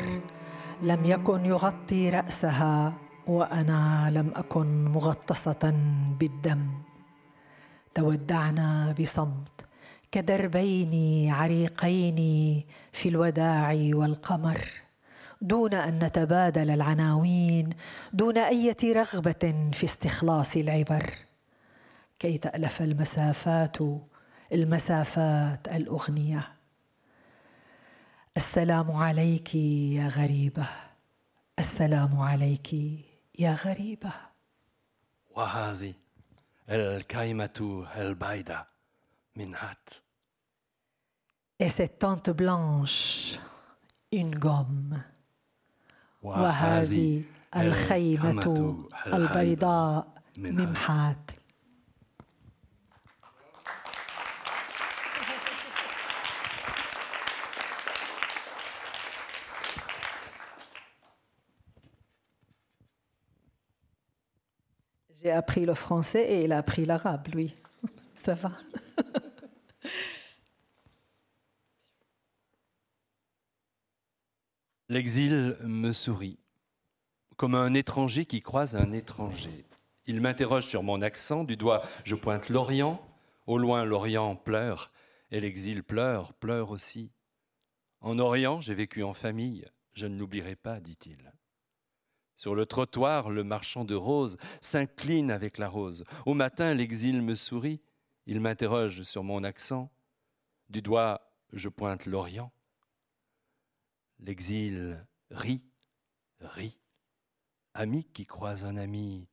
[0.81, 2.93] لم يكن يغطي رأسها
[3.27, 5.73] وأنا لم أكن مغطسة
[6.19, 6.67] بالدم.
[7.95, 9.65] تودعنا بصمت
[10.11, 10.93] كدربين
[11.33, 12.19] عريقين
[12.91, 14.59] في الوداع والقمر.
[15.41, 17.69] دون أن نتبادل العناوين
[18.13, 21.32] دون إيه رغبة في استخلاص العبر.
[22.23, 23.77] كي تألف المسافات
[24.51, 26.53] المسافات الأغنية.
[28.37, 30.67] السلام عليك يا غريبة.
[31.59, 32.73] السلام عليك
[33.39, 34.11] يا غريبة.
[35.35, 35.93] وهذه
[36.69, 38.67] الكايمة البيضاء
[39.35, 39.89] من هات.
[41.59, 43.37] Et cette tente blanche,
[44.13, 45.01] une gomme.
[46.21, 47.21] وهذه
[47.55, 50.07] الخيمة البيضاء
[50.37, 51.31] ممحات
[65.23, 67.55] J'ai appris le français et il a appris l'arabe, lui.
[68.15, 68.51] Ça va.
[74.89, 76.39] L'exil me sourit,
[77.37, 79.65] comme un étranger qui croise un étranger.
[80.07, 83.01] Il m'interroge sur mon accent, du doigt je pointe l'Orient,
[83.47, 84.91] au loin l'Orient pleure,
[85.31, 87.13] et l'exil pleure, pleure aussi.
[88.01, 91.31] En Orient, j'ai vécu en famille, je ne l'oublierai pas, dit-il.
[92.35, 96.03] Sur le trottoir, le marchand de roses s'incline avec la rose.
[96.25, 97.81] Au matin, l'exil me sourit,
[98.25, 99.91] il m'interroge sur mon accent,
[100.69, 101.21] du doigt
[101.53, 102.51] je pointe l'Orient.
[104.19, 105.63] L'exil rit,
[106.39, 106.79] rit.
[107.75, 109.27] Ami qui croise un ami.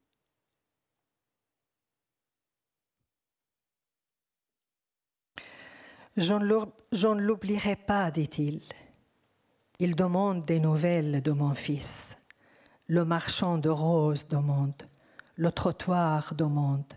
[6.17, 8.61] Je ne l'oublierai pas, dit-il.
[9.79, 12.17] Il demande des nouvelles de mon fils.
[12.90, 14.84] Le marchand de roses demande.
[15.36, 16.94] Le trottoir demande.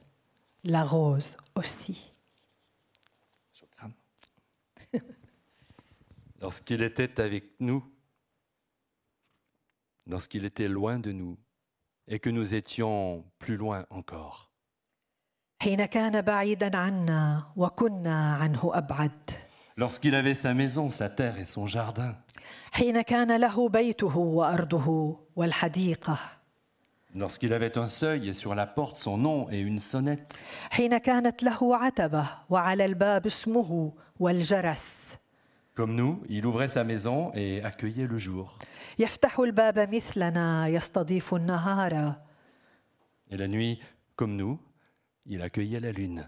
[0.64, 2.12] La rose aussi.
[6.40, 7.82] Lorsqu'il était avec nous,
[10.06, 11.36] lorsqu'il était loin de nous,
[12.06, 14.48] et que nous étions plus loin encore.
[15.62, 19.30] حين كان بعيدا عنا وكنا عنه ابعد
[19.77, 22.15] lorsqu'il avait sa maison, sa terre et son jardin.
[27.15, 30.41] Lorsqu'il avait un seuil et sur la porte son nom et une sonnette.
[35.75, 38.57] Comme nous, il ouvrait sa maison et accueillait le jour.
[43.29, 43.79] Et la nuit,
[44.15, 44.59] comme nous,
[45.25, 46.27] il accueillait la lune.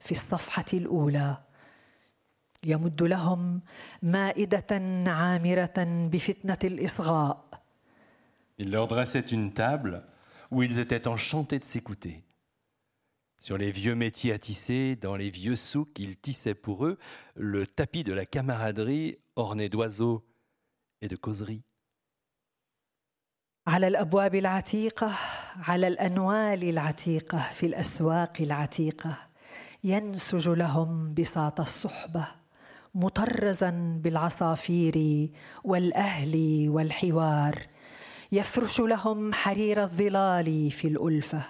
[0.00, 1.36] في الصفحة الأولى
[2.64, 3.60] يمد لهم
[4.02, 4.66] مائدة
[5.06, 7.44] عامرة بفتنة الإصغاء
[8.58, 10.04] Il leur dressait une table
[10.52, 12.22] où ils étaient enchantés de s'écouter.
[13.40, 16.96] Sur les vieux métiers à tisser, dans les vieux souks, il tissait pour eux
[17.34, 20.24] le tapis de la camaraderie orné d'oiseaux
[21.02, 21.62] et de causeries.
[23.66, 25.12] على الأبواب العتيقة
[25.68, 29.18] على الانوال العتيقه في الاسواق العتيقه
[29.83, 32.27] ينسج لهم بساط الصحبة
[32.95, 33.69] مطرزا
[34.03, 35.29] بالعصافير
[35.63, 37.67] والأهل والحوار.
[38.31, 41.41] يفرش لهم حرير الظلال في الألفة.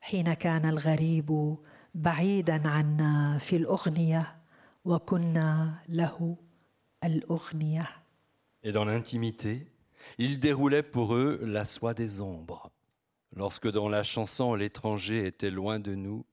[0.00, 1.56] حين كان الغريب
[1.94, 4.36] بعيدا عنا في الأغنية
[4.84, 6.36] وكنا له
[7.04, 7.88] الأغنية.
[8.62, 9.66] Et dans l'intimité,
[10.18, 12.70] il déroulait pour eux la soie des ombres.
[13.36, 16.24] Lorsque dans la chanson l'étranger était loin de nous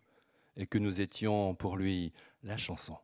[0.57, 2.11] et que nous étions pour lui
[2.43, 2.97] la chanson.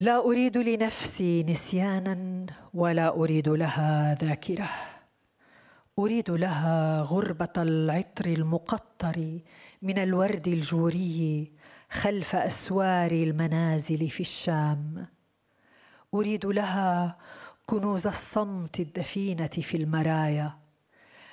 [0.00, 4.68] لا أريد لنفسي نسيانا ولا أريد لها ذاكرة
[5.98, 9.38] أريد لها غربة العطر المقطر
[9.82, 11.52] من الورد الجوري
[11.90, 15.06] خلف أسوار المنازل في الشام
[16.14, 17.18] أريد لها
[17.66, 20.52] كنوز الصمت الدفينة في المرايا.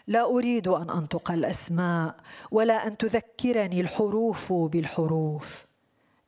[0.08, 2.16] لا أريد أن أنطق الأسماء
[2.52, 5.66] ولا أن تذكرني الحروف بالحروف.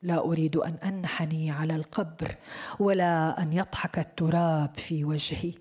[0.01, 2.35] لا أريد أن أنحني على القبر
[2.79, 5.53] ولا أن يضحك التراب في وجهي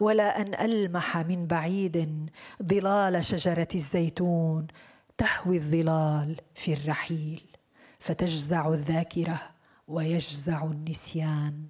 [0.00, 2.26] ولا أن ألمح من بعيد
[2.62, 4.66] ظلال شجرة الزيتون
[5.16, 7.42] تهوي الظلال في الرحيل.
[7.98, 9.40] فتجزع الذاكرة
[9.88, 11.68] ويجزع النسيان.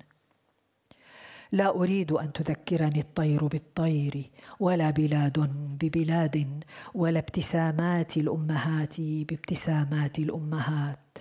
[1.52, 4.30] لا أريد أن تذكرني الطير بالطير
[4.60, 5.38] ولا بلاد
[5.80, 11.18] ببلاد ولا ابتسامات الأمهات بابتسامات الأمهات.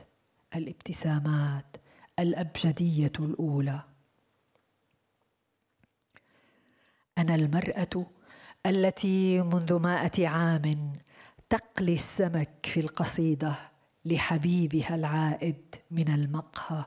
[0.55, 1.77] الابتسامات
[2.19, 3.83] الأبجدية الأولى.
[7.17, 8.05] أنا المرأة
[8.65, 10.93] التي منذ مائة عام
[11.49, 13.55] تقلي السمك في القصيدة
[14.05, 16.85] لحبيبها العائد من المقهى.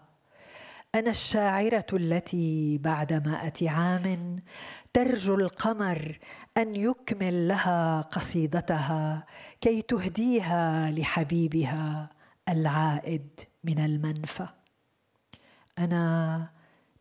[0.94, 4.36] أنا الشاعرة التي بعد مائة عام
[4.92, 6.18] ترجو القمر
[6.56, 9.26] أن يكمل لها قصيدتها
[9.60, 12.10] كي تهديها لحبيبها
[12.48, 14.46] العائد من المنفى.
[15.78, 16.48] أنا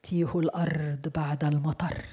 [0.04, 2.06] تيه الأرض بعد المطر.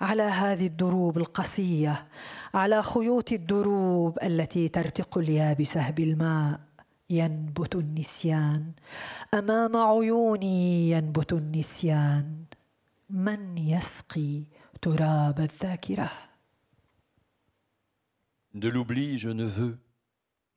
[0.00, 2.06] على هذه الدروب القسيه
[2.54, 6.60] على خيوط الدروب التي ترتق اليابسة بالماء
[7.09, 8.71] ينبت النسيان
[9.33, 12.45] امام عيوني ينبت النسيان
[13.09, 14.43] من يسقي
[14.81, 16.11] تراب الذاكره
[18.53, 19.77] De l'oubli, je ne veux,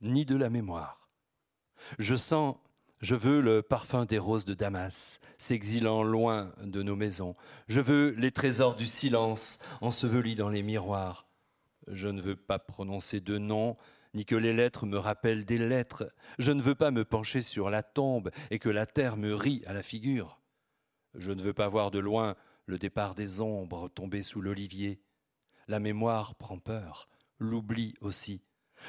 [0.00, 1.08] ni de la mémoire.
[1.98, 2.54] Je sens,
[3.00, 7.34] je veux le parfum des roses de Damas, s'exilant loin de nos maisons.
[7.66, 11.26] Je veux les trésors du silence, ensevelis dans les miroirs.
[11.88, 13.76] Je ne veux pas prononcer de nom,
[14.13, 16.11] ni que les lettres me rappellent des lettres.
[16.39, 19.63] Je ne veux pas me pencher sur la tombe et que la terre me rit
[19.65, 20.41] à la figure.
[21.15, 22.35] Je ne veux pas voir de loin
[22.65, 25.01] le départ des ombres tomber sous l'olivier.
[25.67, 27.05] La mémoire prend peur,
[27.39, 28.41] l'oubli aussi.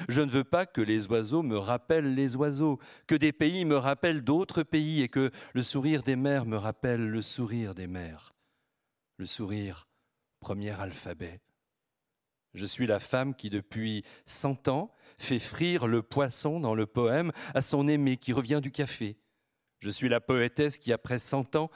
[0.09, 3.77] Je ne veux pas que les oiseaux me rappellent les oiseaux, que des pays me
[3.77, 8.33] rappellent d'autres pays et que le sourire des mères me rappelle le sourire des mères.
[9.17, 9.87] Le sourire,
[10.39, 11.39] premier alphabet.
[12.55, 17.31] Je suis la femme qui, depuis cent ans, fait frire le poisson dans le poème
[17.53, 19.17] à son aimé qui revient du café.
[19.79, 21.69] Je suis la poétesse qui, après cent ans,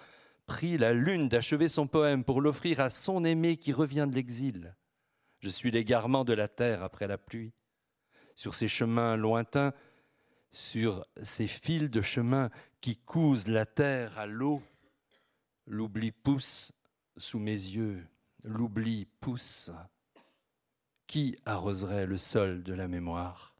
[0.45, 4.75] prie la lune d'achever son poème pour l'offrir à son aimé qui revient de l'exil.
[5.39, 7.51] Je suis l'égarement de la terre après la pluie
[8.33, 9.73] sur ces chemins lointains,
[10.53, 12.49] sur ces fils de chemin
[12.79, 14.63] qui cousent la terre à l'eau.
[15.67, 16.71] L'oubli pousse
[17.17, 18.07] sous mes yeux,
[18.43, 19.71] l'oubli pousse.
[21.09, 23.55] Qui arroserait le sol de la mémoire?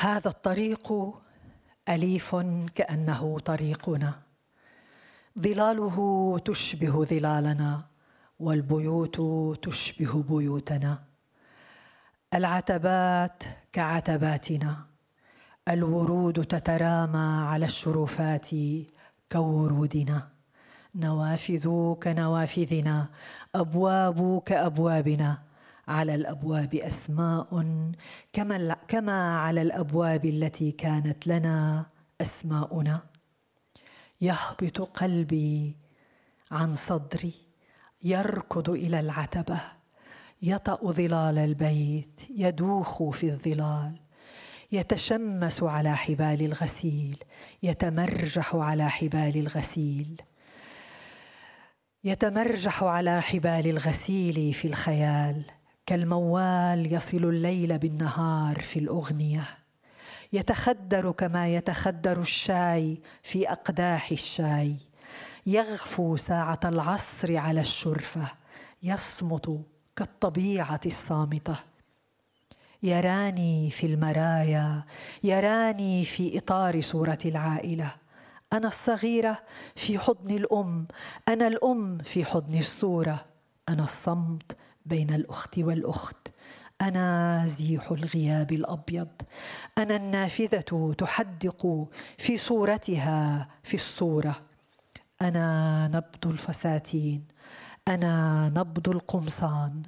[0.00, 0.92] هذا الطريق
[1.88, 2.36] أليف
[2.74, 4.22] كأنه طريقنا.
[5.38, 7.88] ظلاله تشبه ظلالنا
[8.38, 9.16] والبيوت
[9.62, 11.07] تشبه بيوتنا.
[12.34, 14.86] العتبات كعتباتنا.
[15.68, 18.48] الورود تترامى على الشرفات
[19.32, 20.28] كورودنا.
[20.94, 23.08] نوافذ كنوافذنا
[23.54, 25.38] أبواب كأبوابنا.
[25.88, 27.64] على الأبواب أسماء
[28.32, 31.86] كما كما على الأبواب التي كانت لنا
[32.20, 33.00] أسماؤنا.
[34.20, 35.76] يهبط قلبي
[36.50, 37.34] عن صدري
[38.02, 39.77] يركض إلى العتبة.
[40.42, 44.00] يطأ ظلال البيت يدوخ في الظلال.
[44.72, 47.24] يتشمس على حبال الغسيل
[47.62, 50.22] يتمرجح على حبال الغسيل.
[52.04, 55.44] يتمرجح على حبال الغسيل في الخيال.
[55.86, 59.44] كالموال يصل الليل بالنهار في الأغنية.
[60.32, 64.76] يتخدر كما يتخدر الشاي في أقداح الشاي.
[65.46, 68.32] يغفو ساعة العصر على الشرفة.
[68.82, 69.64] يصمت
[69.98, 71.56] كالطبيعة الصامتة.
[72.82, 74.84] يراني في المرايا
[75.22, 77.94] يراني في إطار صورة العائلة.
[78.52, 79.38] أنا الصغيرة
[79.76, 80.86] في حضن الأم
[81.28, 83.24] أنا الأم في حضن الصورة.
[83.68, 86.28] أنا الصمت بين الأخت والأخت.
[86.80, 89.08] أنا زيح الغياب الأبيض.
[89.78, 91.88] أنا النافذة تحدق
[92.18, 94.42] في صورتها في الصورة.
[95.22, 97.27] أنا نبض الفساتين.
[97.88, 99.82] أنا نبض القمصان.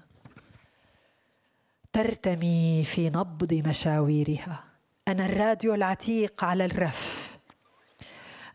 [1.92, 4.64] ترتمي في نبض مشاويرها.
[5.08, 7.38] أنا الراديو العتيق على الرف.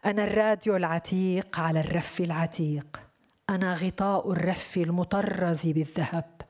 [0.06, 3.02] أنا الراديو العتيق على الرف العتيق.
[3.50, 6.42] أنا غطاء الرف المطرز بالذهب.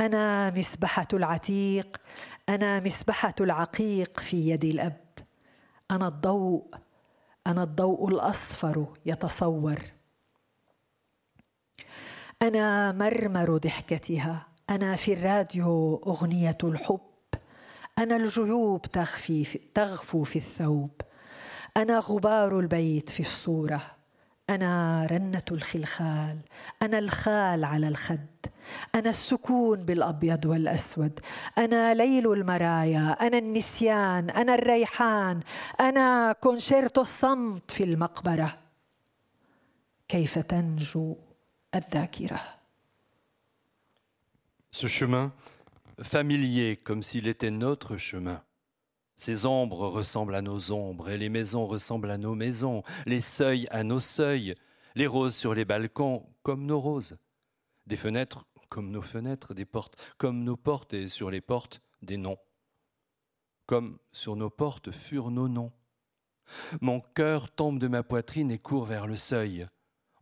[0.00, 2.00] أنا مسبحة العتيق.
[2.48, 5.04] أنا مسبحة العقيق في يد الأب.
[5.90, 6.74] أنا الضوء.
[7.46, 9.78] أنا الضوء الأصفر يتصور.
[12.42, 14.46] أنا مرمر ضحكتها.
[14.70, 17.00] أنا في الراديو أغنية الحب.
[17.98, 20.90] أنا الجيوب تغفي في تغفو في الثوب.
[21.76, 23.80] أنا غبار البيت في الصورة.
[24.50, 26.38] أنا رنة الخلخال.
[26.82, 28.26] أنا الخال على الخد.
[28.94, 31.20] أنا السكون بالأبيض والأسود.
[31.58, 33.16] أنا ليل المرايا.
[33.20, 34.30] أنا النسيان.
[34.30, 35.40] أنا الريحان.
[35.80, 38.58] أنا كونشيرتو الصمت في المقبرة.
[40.08, 41.16] كيف تنجو
[44.70, 45.32] Ce chemin,
[46.02, 48.42] familier comme s'il était notre chemin.
[49.16, 53.66] Ces ombres ressemblent à nos ombres et les maisons ressemblent à nos maisons, les seuils
[53.70, 54.54] à nos seuils,
[54.94, 57.16] les roses sur les balcons comme nos roses,
[57.86, 62.16] des fenêtres comme nos fenêtres, des portes comme nos portes et sur les portes des
[62.16, 62.38] noms,
[63.66, 65.72] comme sur nos portes furent nos noms.
[66.80, 69.66] Mon cœur tombe de ma poitrine et court vers le seuil.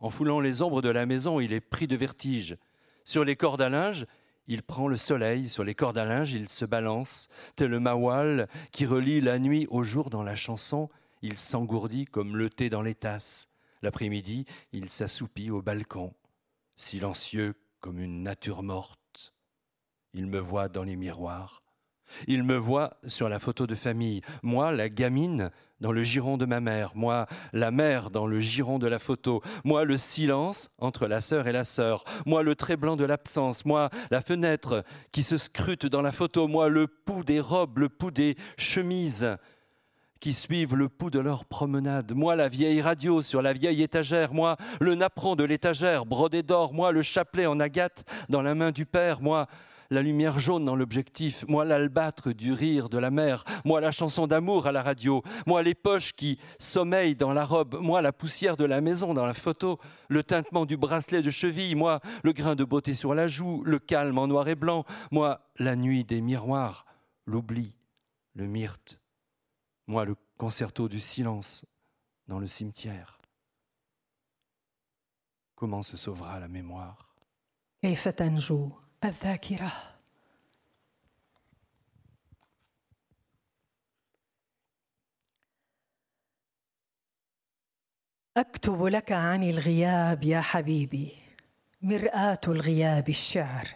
[0.03, 2.57] En foulant les ombres de la maison, il est pris de vertige.
[3.05, 4.05] Sur les cordes à linge,
[4.47, 8.49] il prend le soleil, sur les cordes à linge, il se balance, tel le mawal
[8.73, 10.89] qui relie la nuit au jour dans la chanson,
[11.21, 13.47] il s'engourdit comme le thé dans les tasses.
[13.81, 14.43] L'après-midi,
[14.73, 16.13] il s'assoupit au balcon,
[16.75, 19.33] silencieux comme une nature morte.
[20.13, 21.63] Il me voit dans les miroirs.
[22.27, 25.49] Il me voit sur la photo de famille, moi, la gamine,
[25.83, 29.41] dans le giron de ma mère, moi, la mère dans le giron de la photo,
[29.65, 33.65] moi, le silence entre la sœur et la sœur, moi, le trait blanc de l'absence,
[33.65, 37.89] moi, la fenêtre qui se scrute dans la photo, moi, le pouls des robes, le
[37.89, 39.27] pouls des chemises
[40.21, 44.33] qui suivent le pouls de leur promenade, moi, la vieille radio sur la vieille étagère,
[44.33, 48.71] moi, le napperon de l'étagère brodé d'or, moi, le chapelet en agate dans la main
[48.71, 49.47] du père, moi,
[49.92, 54.26] la lumière jaune dans l'objectif, moi l'albâtre du rire de la mer, moi la chanson
[54.26, 58.56] d'amour à la radio, moi les poches qui sommeillent dans la robe, moi la poussière
[58.56, 62.54] de la maison dans la photo, le tintement du bracelet de cheville, moi le grain
[62.54, 66.20] de beauté sur la joue, le calme en noir et blanc, moi la nuit des
[66.20, 66.84] miroirs,
[67.26, 67.74] l'oubli,
[68.34, 69.00] le myrte,
[69.86, 71.64] moi le concerto du silence
[72.26, 73.18] dans le cimetière.
[75.54, 77.08] Comment se sauvera la mémoire
[77.82, 78.70] كيف تنجو
[79.05, 79.71] الذاكرة.
[88.37, 91.11] أكتب لك عن الغياب يا حبيبي
[91.81, 93.67] مرآة الغياب الشعر.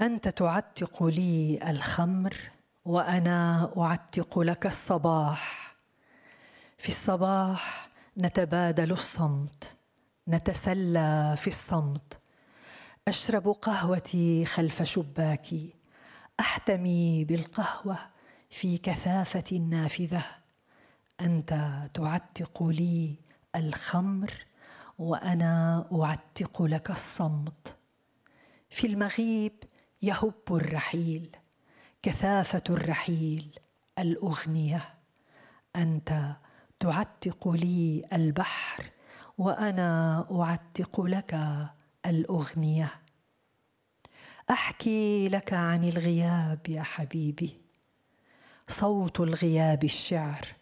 [0.00, 2.34] أنت تعتق لي الخمر
[2.84, 5.76] وأنا أعتق لك الصباح.
[6.78, 7.88] في الصباح
[8.18, 9.76] نتبادل الصمت
[10.28, 12.18] نتسلى في الصمت.
[13.08, 15.74] أشرب قهوتي خلف شباكي.
[16.40, 17.98] أحتمي بالقهوة
[18.50, 20.24] في كثافة النافذه
[21.20, 23.16] أنت تعتق لي
[23.56, 24.30] الخمر
[24.98, 27.76] وأنا أعتق لك الصمت.
[28.70, 29.52] في المغيب
[30.02, 31.36] يهب الرحيل
[32.02, 33.58] كثافة الرحيل
[33.98, 34.94] الأغنية.
[35.76, 36.36] أنت
[36.80, 38.84] تعتق لي البحر
[39.38, 41.34] وأنا أعتق لك
[42.06, 42.92] الأغنية.
[44.50, 47.60] أحكي لك عن الغياب يا حبيبي.
[48.68, 50.54] صوت الغياب الشعر.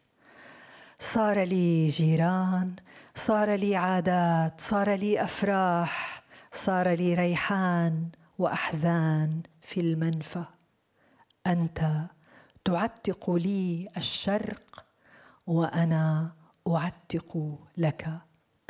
[0.99, 2.77] صار لي جيران
[3.15, 6.23] صار لي عادات صار لي أفراح
[6.53, 10.45] صار لي ريحان وأحزان في المنفى.
[11.47, 12.01] أنت
[12.65, 14.85] تعتق لي الشرق
[15.47, 16.33] وأنا
[16.69, 18.09] أعتق لك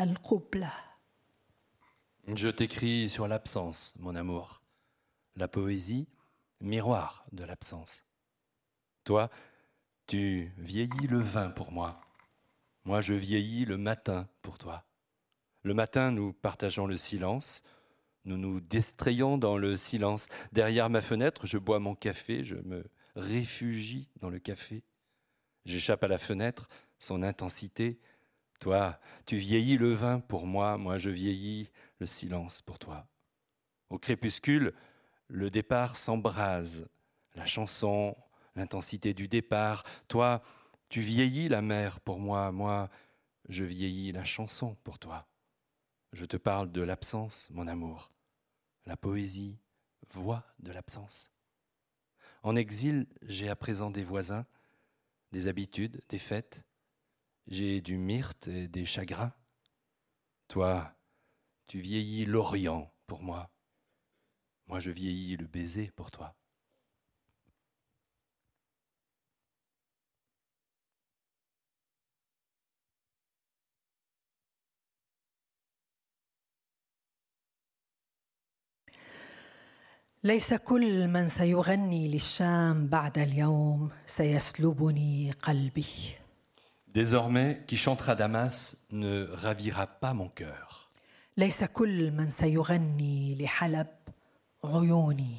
[0.00, 0.72] القبلة.
[2.28, 4.62] Je t'écris sur l'absence, mon amour.
[5.36, 6.08] La poésie,
[6.60, 8.02] miroir de l'absence.
[9.04, 9.28] Toi,
[10.06, 12.00] tu vieillis le vin pour moi.
[12.86, 14.84] Moi, je vieillis le matin pour toi.
[15.64, 17.62] Le matin, nous partageons le silence.
[18.24, 20.28] Nous nous distrayons dans le silence.
[20.50, 24.82] Derrière ma fenêtre, je bois mon café, je me réfugie dans le café.
[25.66, 26.68] J'échappe à la fenêtre,
[26.98, 27.98] son intensité.
[28.60, 33.06] Toi, tu vieillis le vin pour moi, moi je vieillis le silence pour toi.
[33.90, 34.72] Au crépuscule,
[35.28, 36.86] le départ s'embrase,
[37.34, 38.16] la chanson,
[38.56, 39.84] l'intensité du départ.
[40.08, 40.42] Toi,
[40.88, 42.88] tu vieillis la mer pour moi, moi,
[43.48, 45.26] je vieillis la chanson pour toi.
[46.12, 48.10] Je te parle de l'absence, mon amour.
[48.86, 49.58] La poésie,
[50.10, 51.30] voix de l'absence.
[52.42, 54.46] En exil, j'ai à présent des voisins,
[55.32, 56.64] des habitudes, des fêtes.
[57.47, 59.33] J'ai du myrte et des chagrins.
[60.47, 60.93] Toi,
[61.67, 63.49] tu vieillis l'Orient pour moi.
[64.67, 66.35] Moi, je vieillis le baiser pour toi.
[80.23, 85.85] ليس كل من سيغني للشام بعد اليوم سيسلبني قلبي
[86.93, 90.87] Désormais, qui chantera Damas ne ravira pas mon cœur.
[91.37, 93.87] ليس كل من سيغني لحلب
[94.63, 95.35] عيوني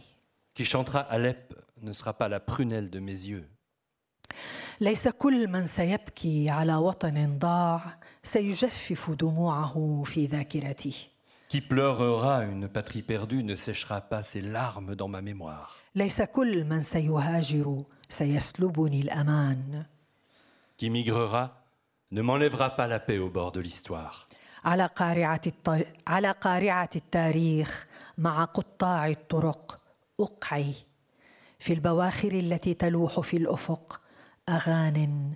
[0.59, 3.49] Qui chantera Alep ne sera pas la prunelle de mes yeux.
[4.81, 10.95] ليس كل من سيبكي على وطن ضاع سيجفف دموعه في ذاكرتي
[11.53, 15.83] Qui pleurera une patrie perdue ne séchera pas ses larmes dans ma mémoire.
[15.95, 19.85] ليس كل من سيهاجر سيسلبني الامان
[20.77, 21.45] Qui migrera
[22.11, 24.27] ne m'enlèvera pas la paix au bord de l'histoire.
[24.65, 25.87] على قارعة الط...
[26.07, 27.87] على قارعة التاريخ
[28.19, 29.81] مع قطاع الطرق
[30.21, 30.75] أقعي
[31.59, 34.01] في البواخر التي تلوح في الأفق
[34.49, 35.35] أغان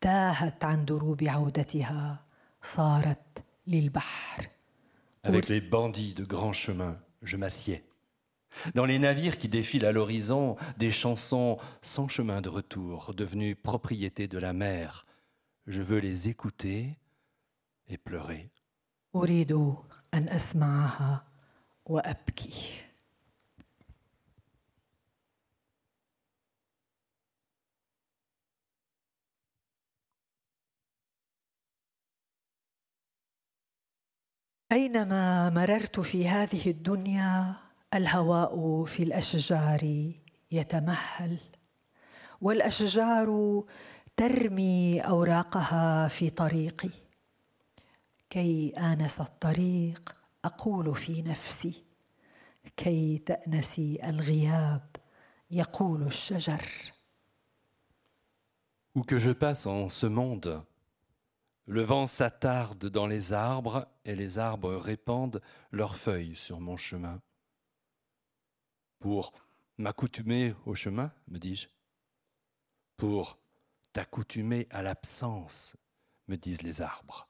[0.00, 2.24] تاهت عن دروب عودتها
[2.62, 4.48] صارت للبحر
[5.24, 7.82] Avec les bandits de grands chemins, je m'assieds.
[8.74, 14.28] Dans les navires qui défilent à l'horizon, des chansons sans chemin de retour, devenues propriété
[14.28, 15.02] de la mer,
[15.66, 16.98] je veux les écouter
[17.88, 18.50] et pleurer.
[19.14, 19.52] أريد
[20.14, 21.24] أن أسمعها
[21.86, 22.52] وأبكي
[34.72, 37.56] أينما مررت في هذه الدنيا
[37.94, 40.12] الهواء في الأشجار
[40.52, 41.38] يتمهل
[42.40, 43.62] والأشجار
[44.16, 46.90] ترمي أوراقها في طريقي
[48.30, 51.84] كي آنس الطريق أقول في نفسي
[52.76, 54.96] كي تأنسي الغياب
[55.50, 56.92] يقول الشجر
[58.96, 60.62] Où que je passe en ce monde,
[61.66, 67.20] le vent s'attarde dans les arbres et les arbres répandent leurs feuilles sur mon chemin.
[69.00, 69.32] Pour
[69.78, 71.68] m'accoutumer au chemin, me dis-je.
[72.96, 73.38] Pour
[73.92, 75.76] t'accoutumer à l'absence,
[76.28, 77.28] me disent les arbres.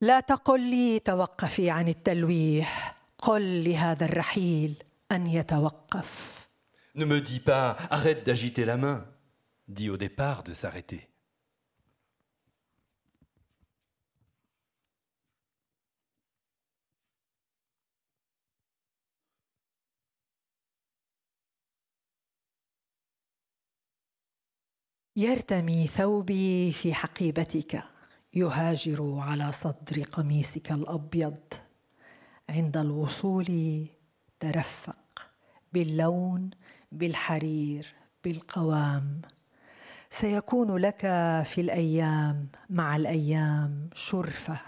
[0.00, 4.74] لا تقل لي توقفي عن التلويح قل لهذا الرحيل
[5.12, 6.44] أن يتوقف
[6.96, 9.04] Ne me dis pas arrête d'agiter la main,
[9.66, 11.07] dis au départ de s'arrêter.
[25.19, 27.83] يرتمي ثوبي في حقيبتك.
[28.33, 31.37] يهاجر على صدر قميصك الأبيض.
[32.49, 33.87] عند الوصول
[34.39, 35.29] ترفق
[35.73, 36.49] باللون
[36.91, 37.93] بالحرير
[38.23, 39.21] بالقوام.
[40.09, 41.01] سيكون لك
[41.45, 44.59] في الأيام مع الأيام شرفة.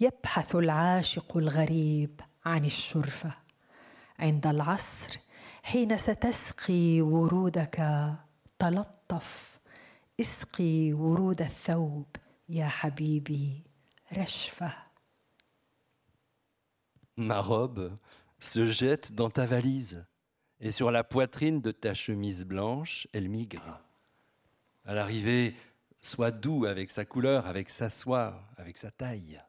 [0.00, 3.32] يبحث العاشق الغريب عن الشرفة.
[4.18, 5.18] عند العصر
[5.62, 7.76] حين ستسقي ورودك
[8.58, 9.49] تلطف.
[10.19, 12.05] اسقي ورود الثوب
[12.49, 13.63] يا حبيبي
[14.13, 14.85] رشفه
[17.17, 17.97] Ma robe
[18.39, 20.05] se jette dans ta valise
[20.59, 23.79] et sur la poitrine de ta chemise blanche, elle migre.
[24.83, 25.55] À l'arrivée,
[26.01, 29.41] sois doux avec sa couleur, avec sa soie, avec sa taille.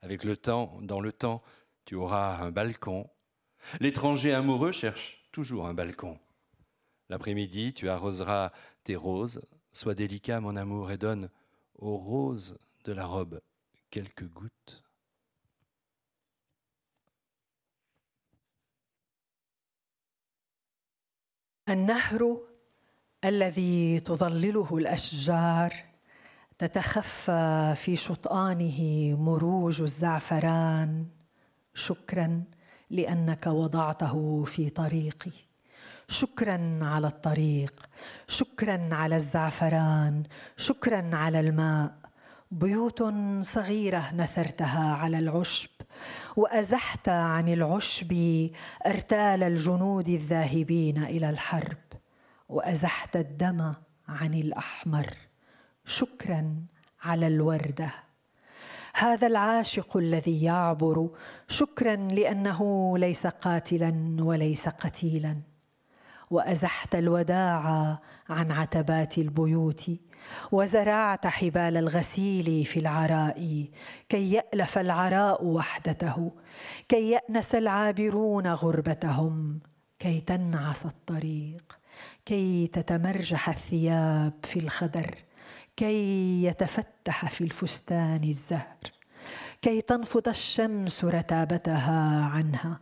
[0.00, 1.42] Avec le temps, dans le temps,
[1.84, 3.08] tu auras un balcon.
[3.80, 6.18] L'étranger amoureux cherche toujours un balcon.
[7.08, 8.52] L'après-midi, tu arroseras
[8.84, 9.40] tes roses.
[9.71, 11.29] Sois délicat, mon amour, et donne
[11.77, 13.41] aux roses de la robe
[13.89, 14.83] quelques gouttes.
[21.69, 22.41] النهر
[23.23, 25.73] الذي تظلله الأشجار
[26.57, 28.79] تتخفى في شطآنه
[29.19, 31.05] مروج الزعفران
[31.73, 32.43] شكرا
[32.89, 35.46] لأنك وضعته في طريقي
[36.09, 37.89] شكرا على الطريق
[38.27, 40.23] شكرا على الزعفران
[40.57, 41.95] شكرا على الماء.
[42.51, 43.03] بيوت
[43.41, 45.69] صغيرة نثرتها على العشب
[46.35, 48.11] وأزحت عن العشب
[48.85, 51.77] أرتال الجنود الذاهبين إلى الحرب
[52.49, 53.73] وأزحت الدم
[54.07, 55.13] عن الأحمر.
[55.85, 56.55] شكرا
[57.03, 57.93] على الوردة.
[58.95, 61.09] هذا العاشق الذي يعبر
[61.47, 65.56] شكرا لأنه ليس قاتلا وليس قتيلا.
[66.31, 67.97] وأزحت الوداع
[68.29, 69.91] عن عتبات البيوت
[70.51, 73.67] وزرعت حبال الغسيل في العراء.
[74.09, 76.31] كي يألف العراء وحدته
[76.89, 79.59] كي يأنس العابرون غربتهم
[79.99, 81.79] كي تنعس الطريق
[82.25, 85.15] كي تتمرجح الثياب في الخدر
[85.75, 88.77] كي يتفتح في الفستان الزهر
[89.61, 92.79] كي تنفض الشمس رتابتها عنها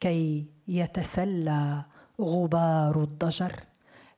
[0.00, 1.84] كي يتسلى
[2.21, 3.63] غبار الضجر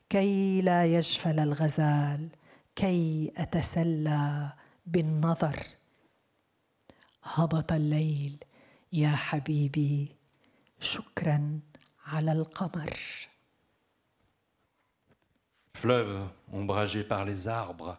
[0.09, 2.29] كي لا يجفل الغزال
[2.75, 4.53] كي اتسلى
[4.85, 5.59] بالنظر
[7.23, 8.37] هبط الليل
[8.93, 10.15] يا حبيبي
[10.79, 11.59] شكرا
[12.05, 12.97] على القمر
[15.79, 17.97] Fleuve ombragé par les arbres,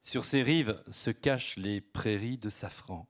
[0.00, 3.06] sur ses rives se cachent les prairies de safran.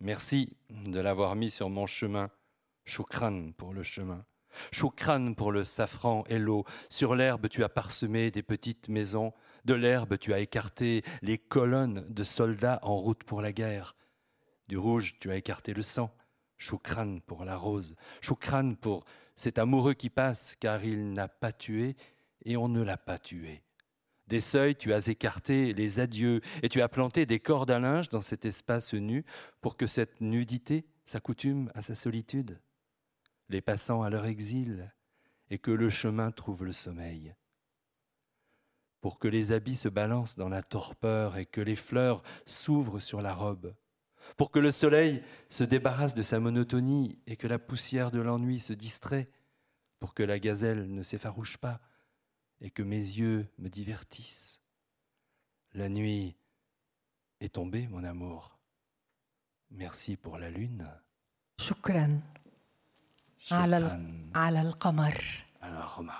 [0.00, 2.30] Merci de l'avoir mis sur mon chemin.
[2.86, 4.24] Choukran pour le chemin.
[4.71, 6.65] Choukran pour le safran et l'eau.
[6.89, 9.33] Sur l'herbe, tu as parsemé des petites maisons.
[9.65, 13.95] De l'herbe, tu as écarté les colonnes de soldats en route pour la guerre.
[14.67, 16.13] Du rouge, tu as écarté le sang.
[16.57, 17.95] Choukran pour la rose.
[18.21, 19.03] Choukran pour
[19.35, 21.95] cet amoureux qui passe, car il n'a pas tué
[22.45, 23.63] et on ne l'a pas tué.
[24.27, 28.09] Des seuils, tu as écarté les adieux et tu as planté des cordes à linge
[28.09, 29.25] dans cet espace nu
[29.59, 32.57] pour que cette nudité s'accoutume à sa solitude,
[33.51, 34.91] les passants à leur exil,
[35.49, 37.35] et que le chemin trouve le sommeil.
[39.01, 43.21] Pour que les habits se balancent dans la torpeur et que les fleurs s'ouvrent sur
[43.21, 43.75] la robe,
[44.37, 48.59] pour que le soleil se débarrasse de sa monotonie et que la poussière de l'ennui
[48.59, 49.29] se distrait,
[49.99, 51.81] pour que la gazelle ne s'effarouche pas
[52.61, 54.61] et que mes yeux me divertissent.
[55.73, 56.35] La nuit
[57.39, 58.59] est tombée, mon amour.
[59.71, 60.87] Merci pour la lune.
[63.51, 65.23] على ال- على القمر
[65.63, 66.13] على القمر.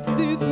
[0.06, 0.49] this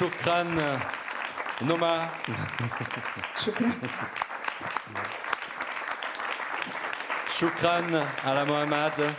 [0.00, 0.80] Shokran
[1.60, 2.08] Noma.
[3.36, 3.70] Shokran.
[7.36, 9.14] Shukran à la Mohamed.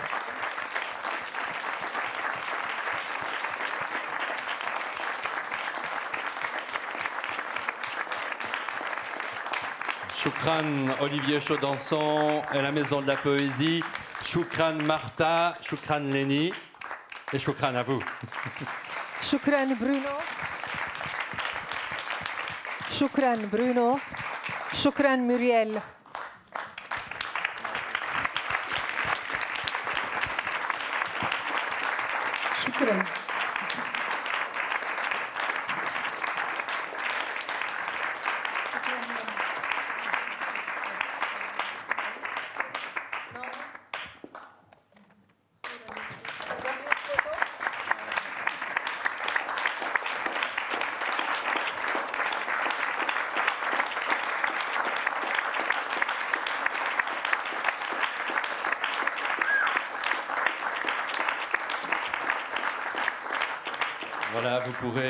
[10.18, 10.64] Choukran
[11.00, 13.84] Olivier Chaudanson et la Maison de la Poésie.
[14.26, 16.52] Choukran Martha, Choukran Lenny
[17.32, 18.02] et Choukran à vous.
[19.22, 20.10] Choukran Bruno.
[23.02, 23.98] شكرا برونو.
[24.74, 25.80] شكرا موريال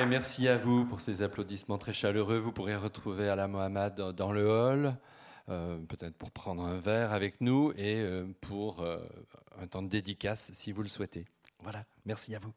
[0.08, 2.38] merci à vous pour ces applaudissements très chaleureux.
[2.40, 4.98] Vous pourrez retrouver Ala Mohamed dans le hall,
[5.50, 9.00] euh, peut-être pour prendre un verre avec nous et euh, pour euh,
[9.60, 11.26] un temps de dédicace si vous le souhaitez.
[11.60, 12.54] Voilà, merci à vous.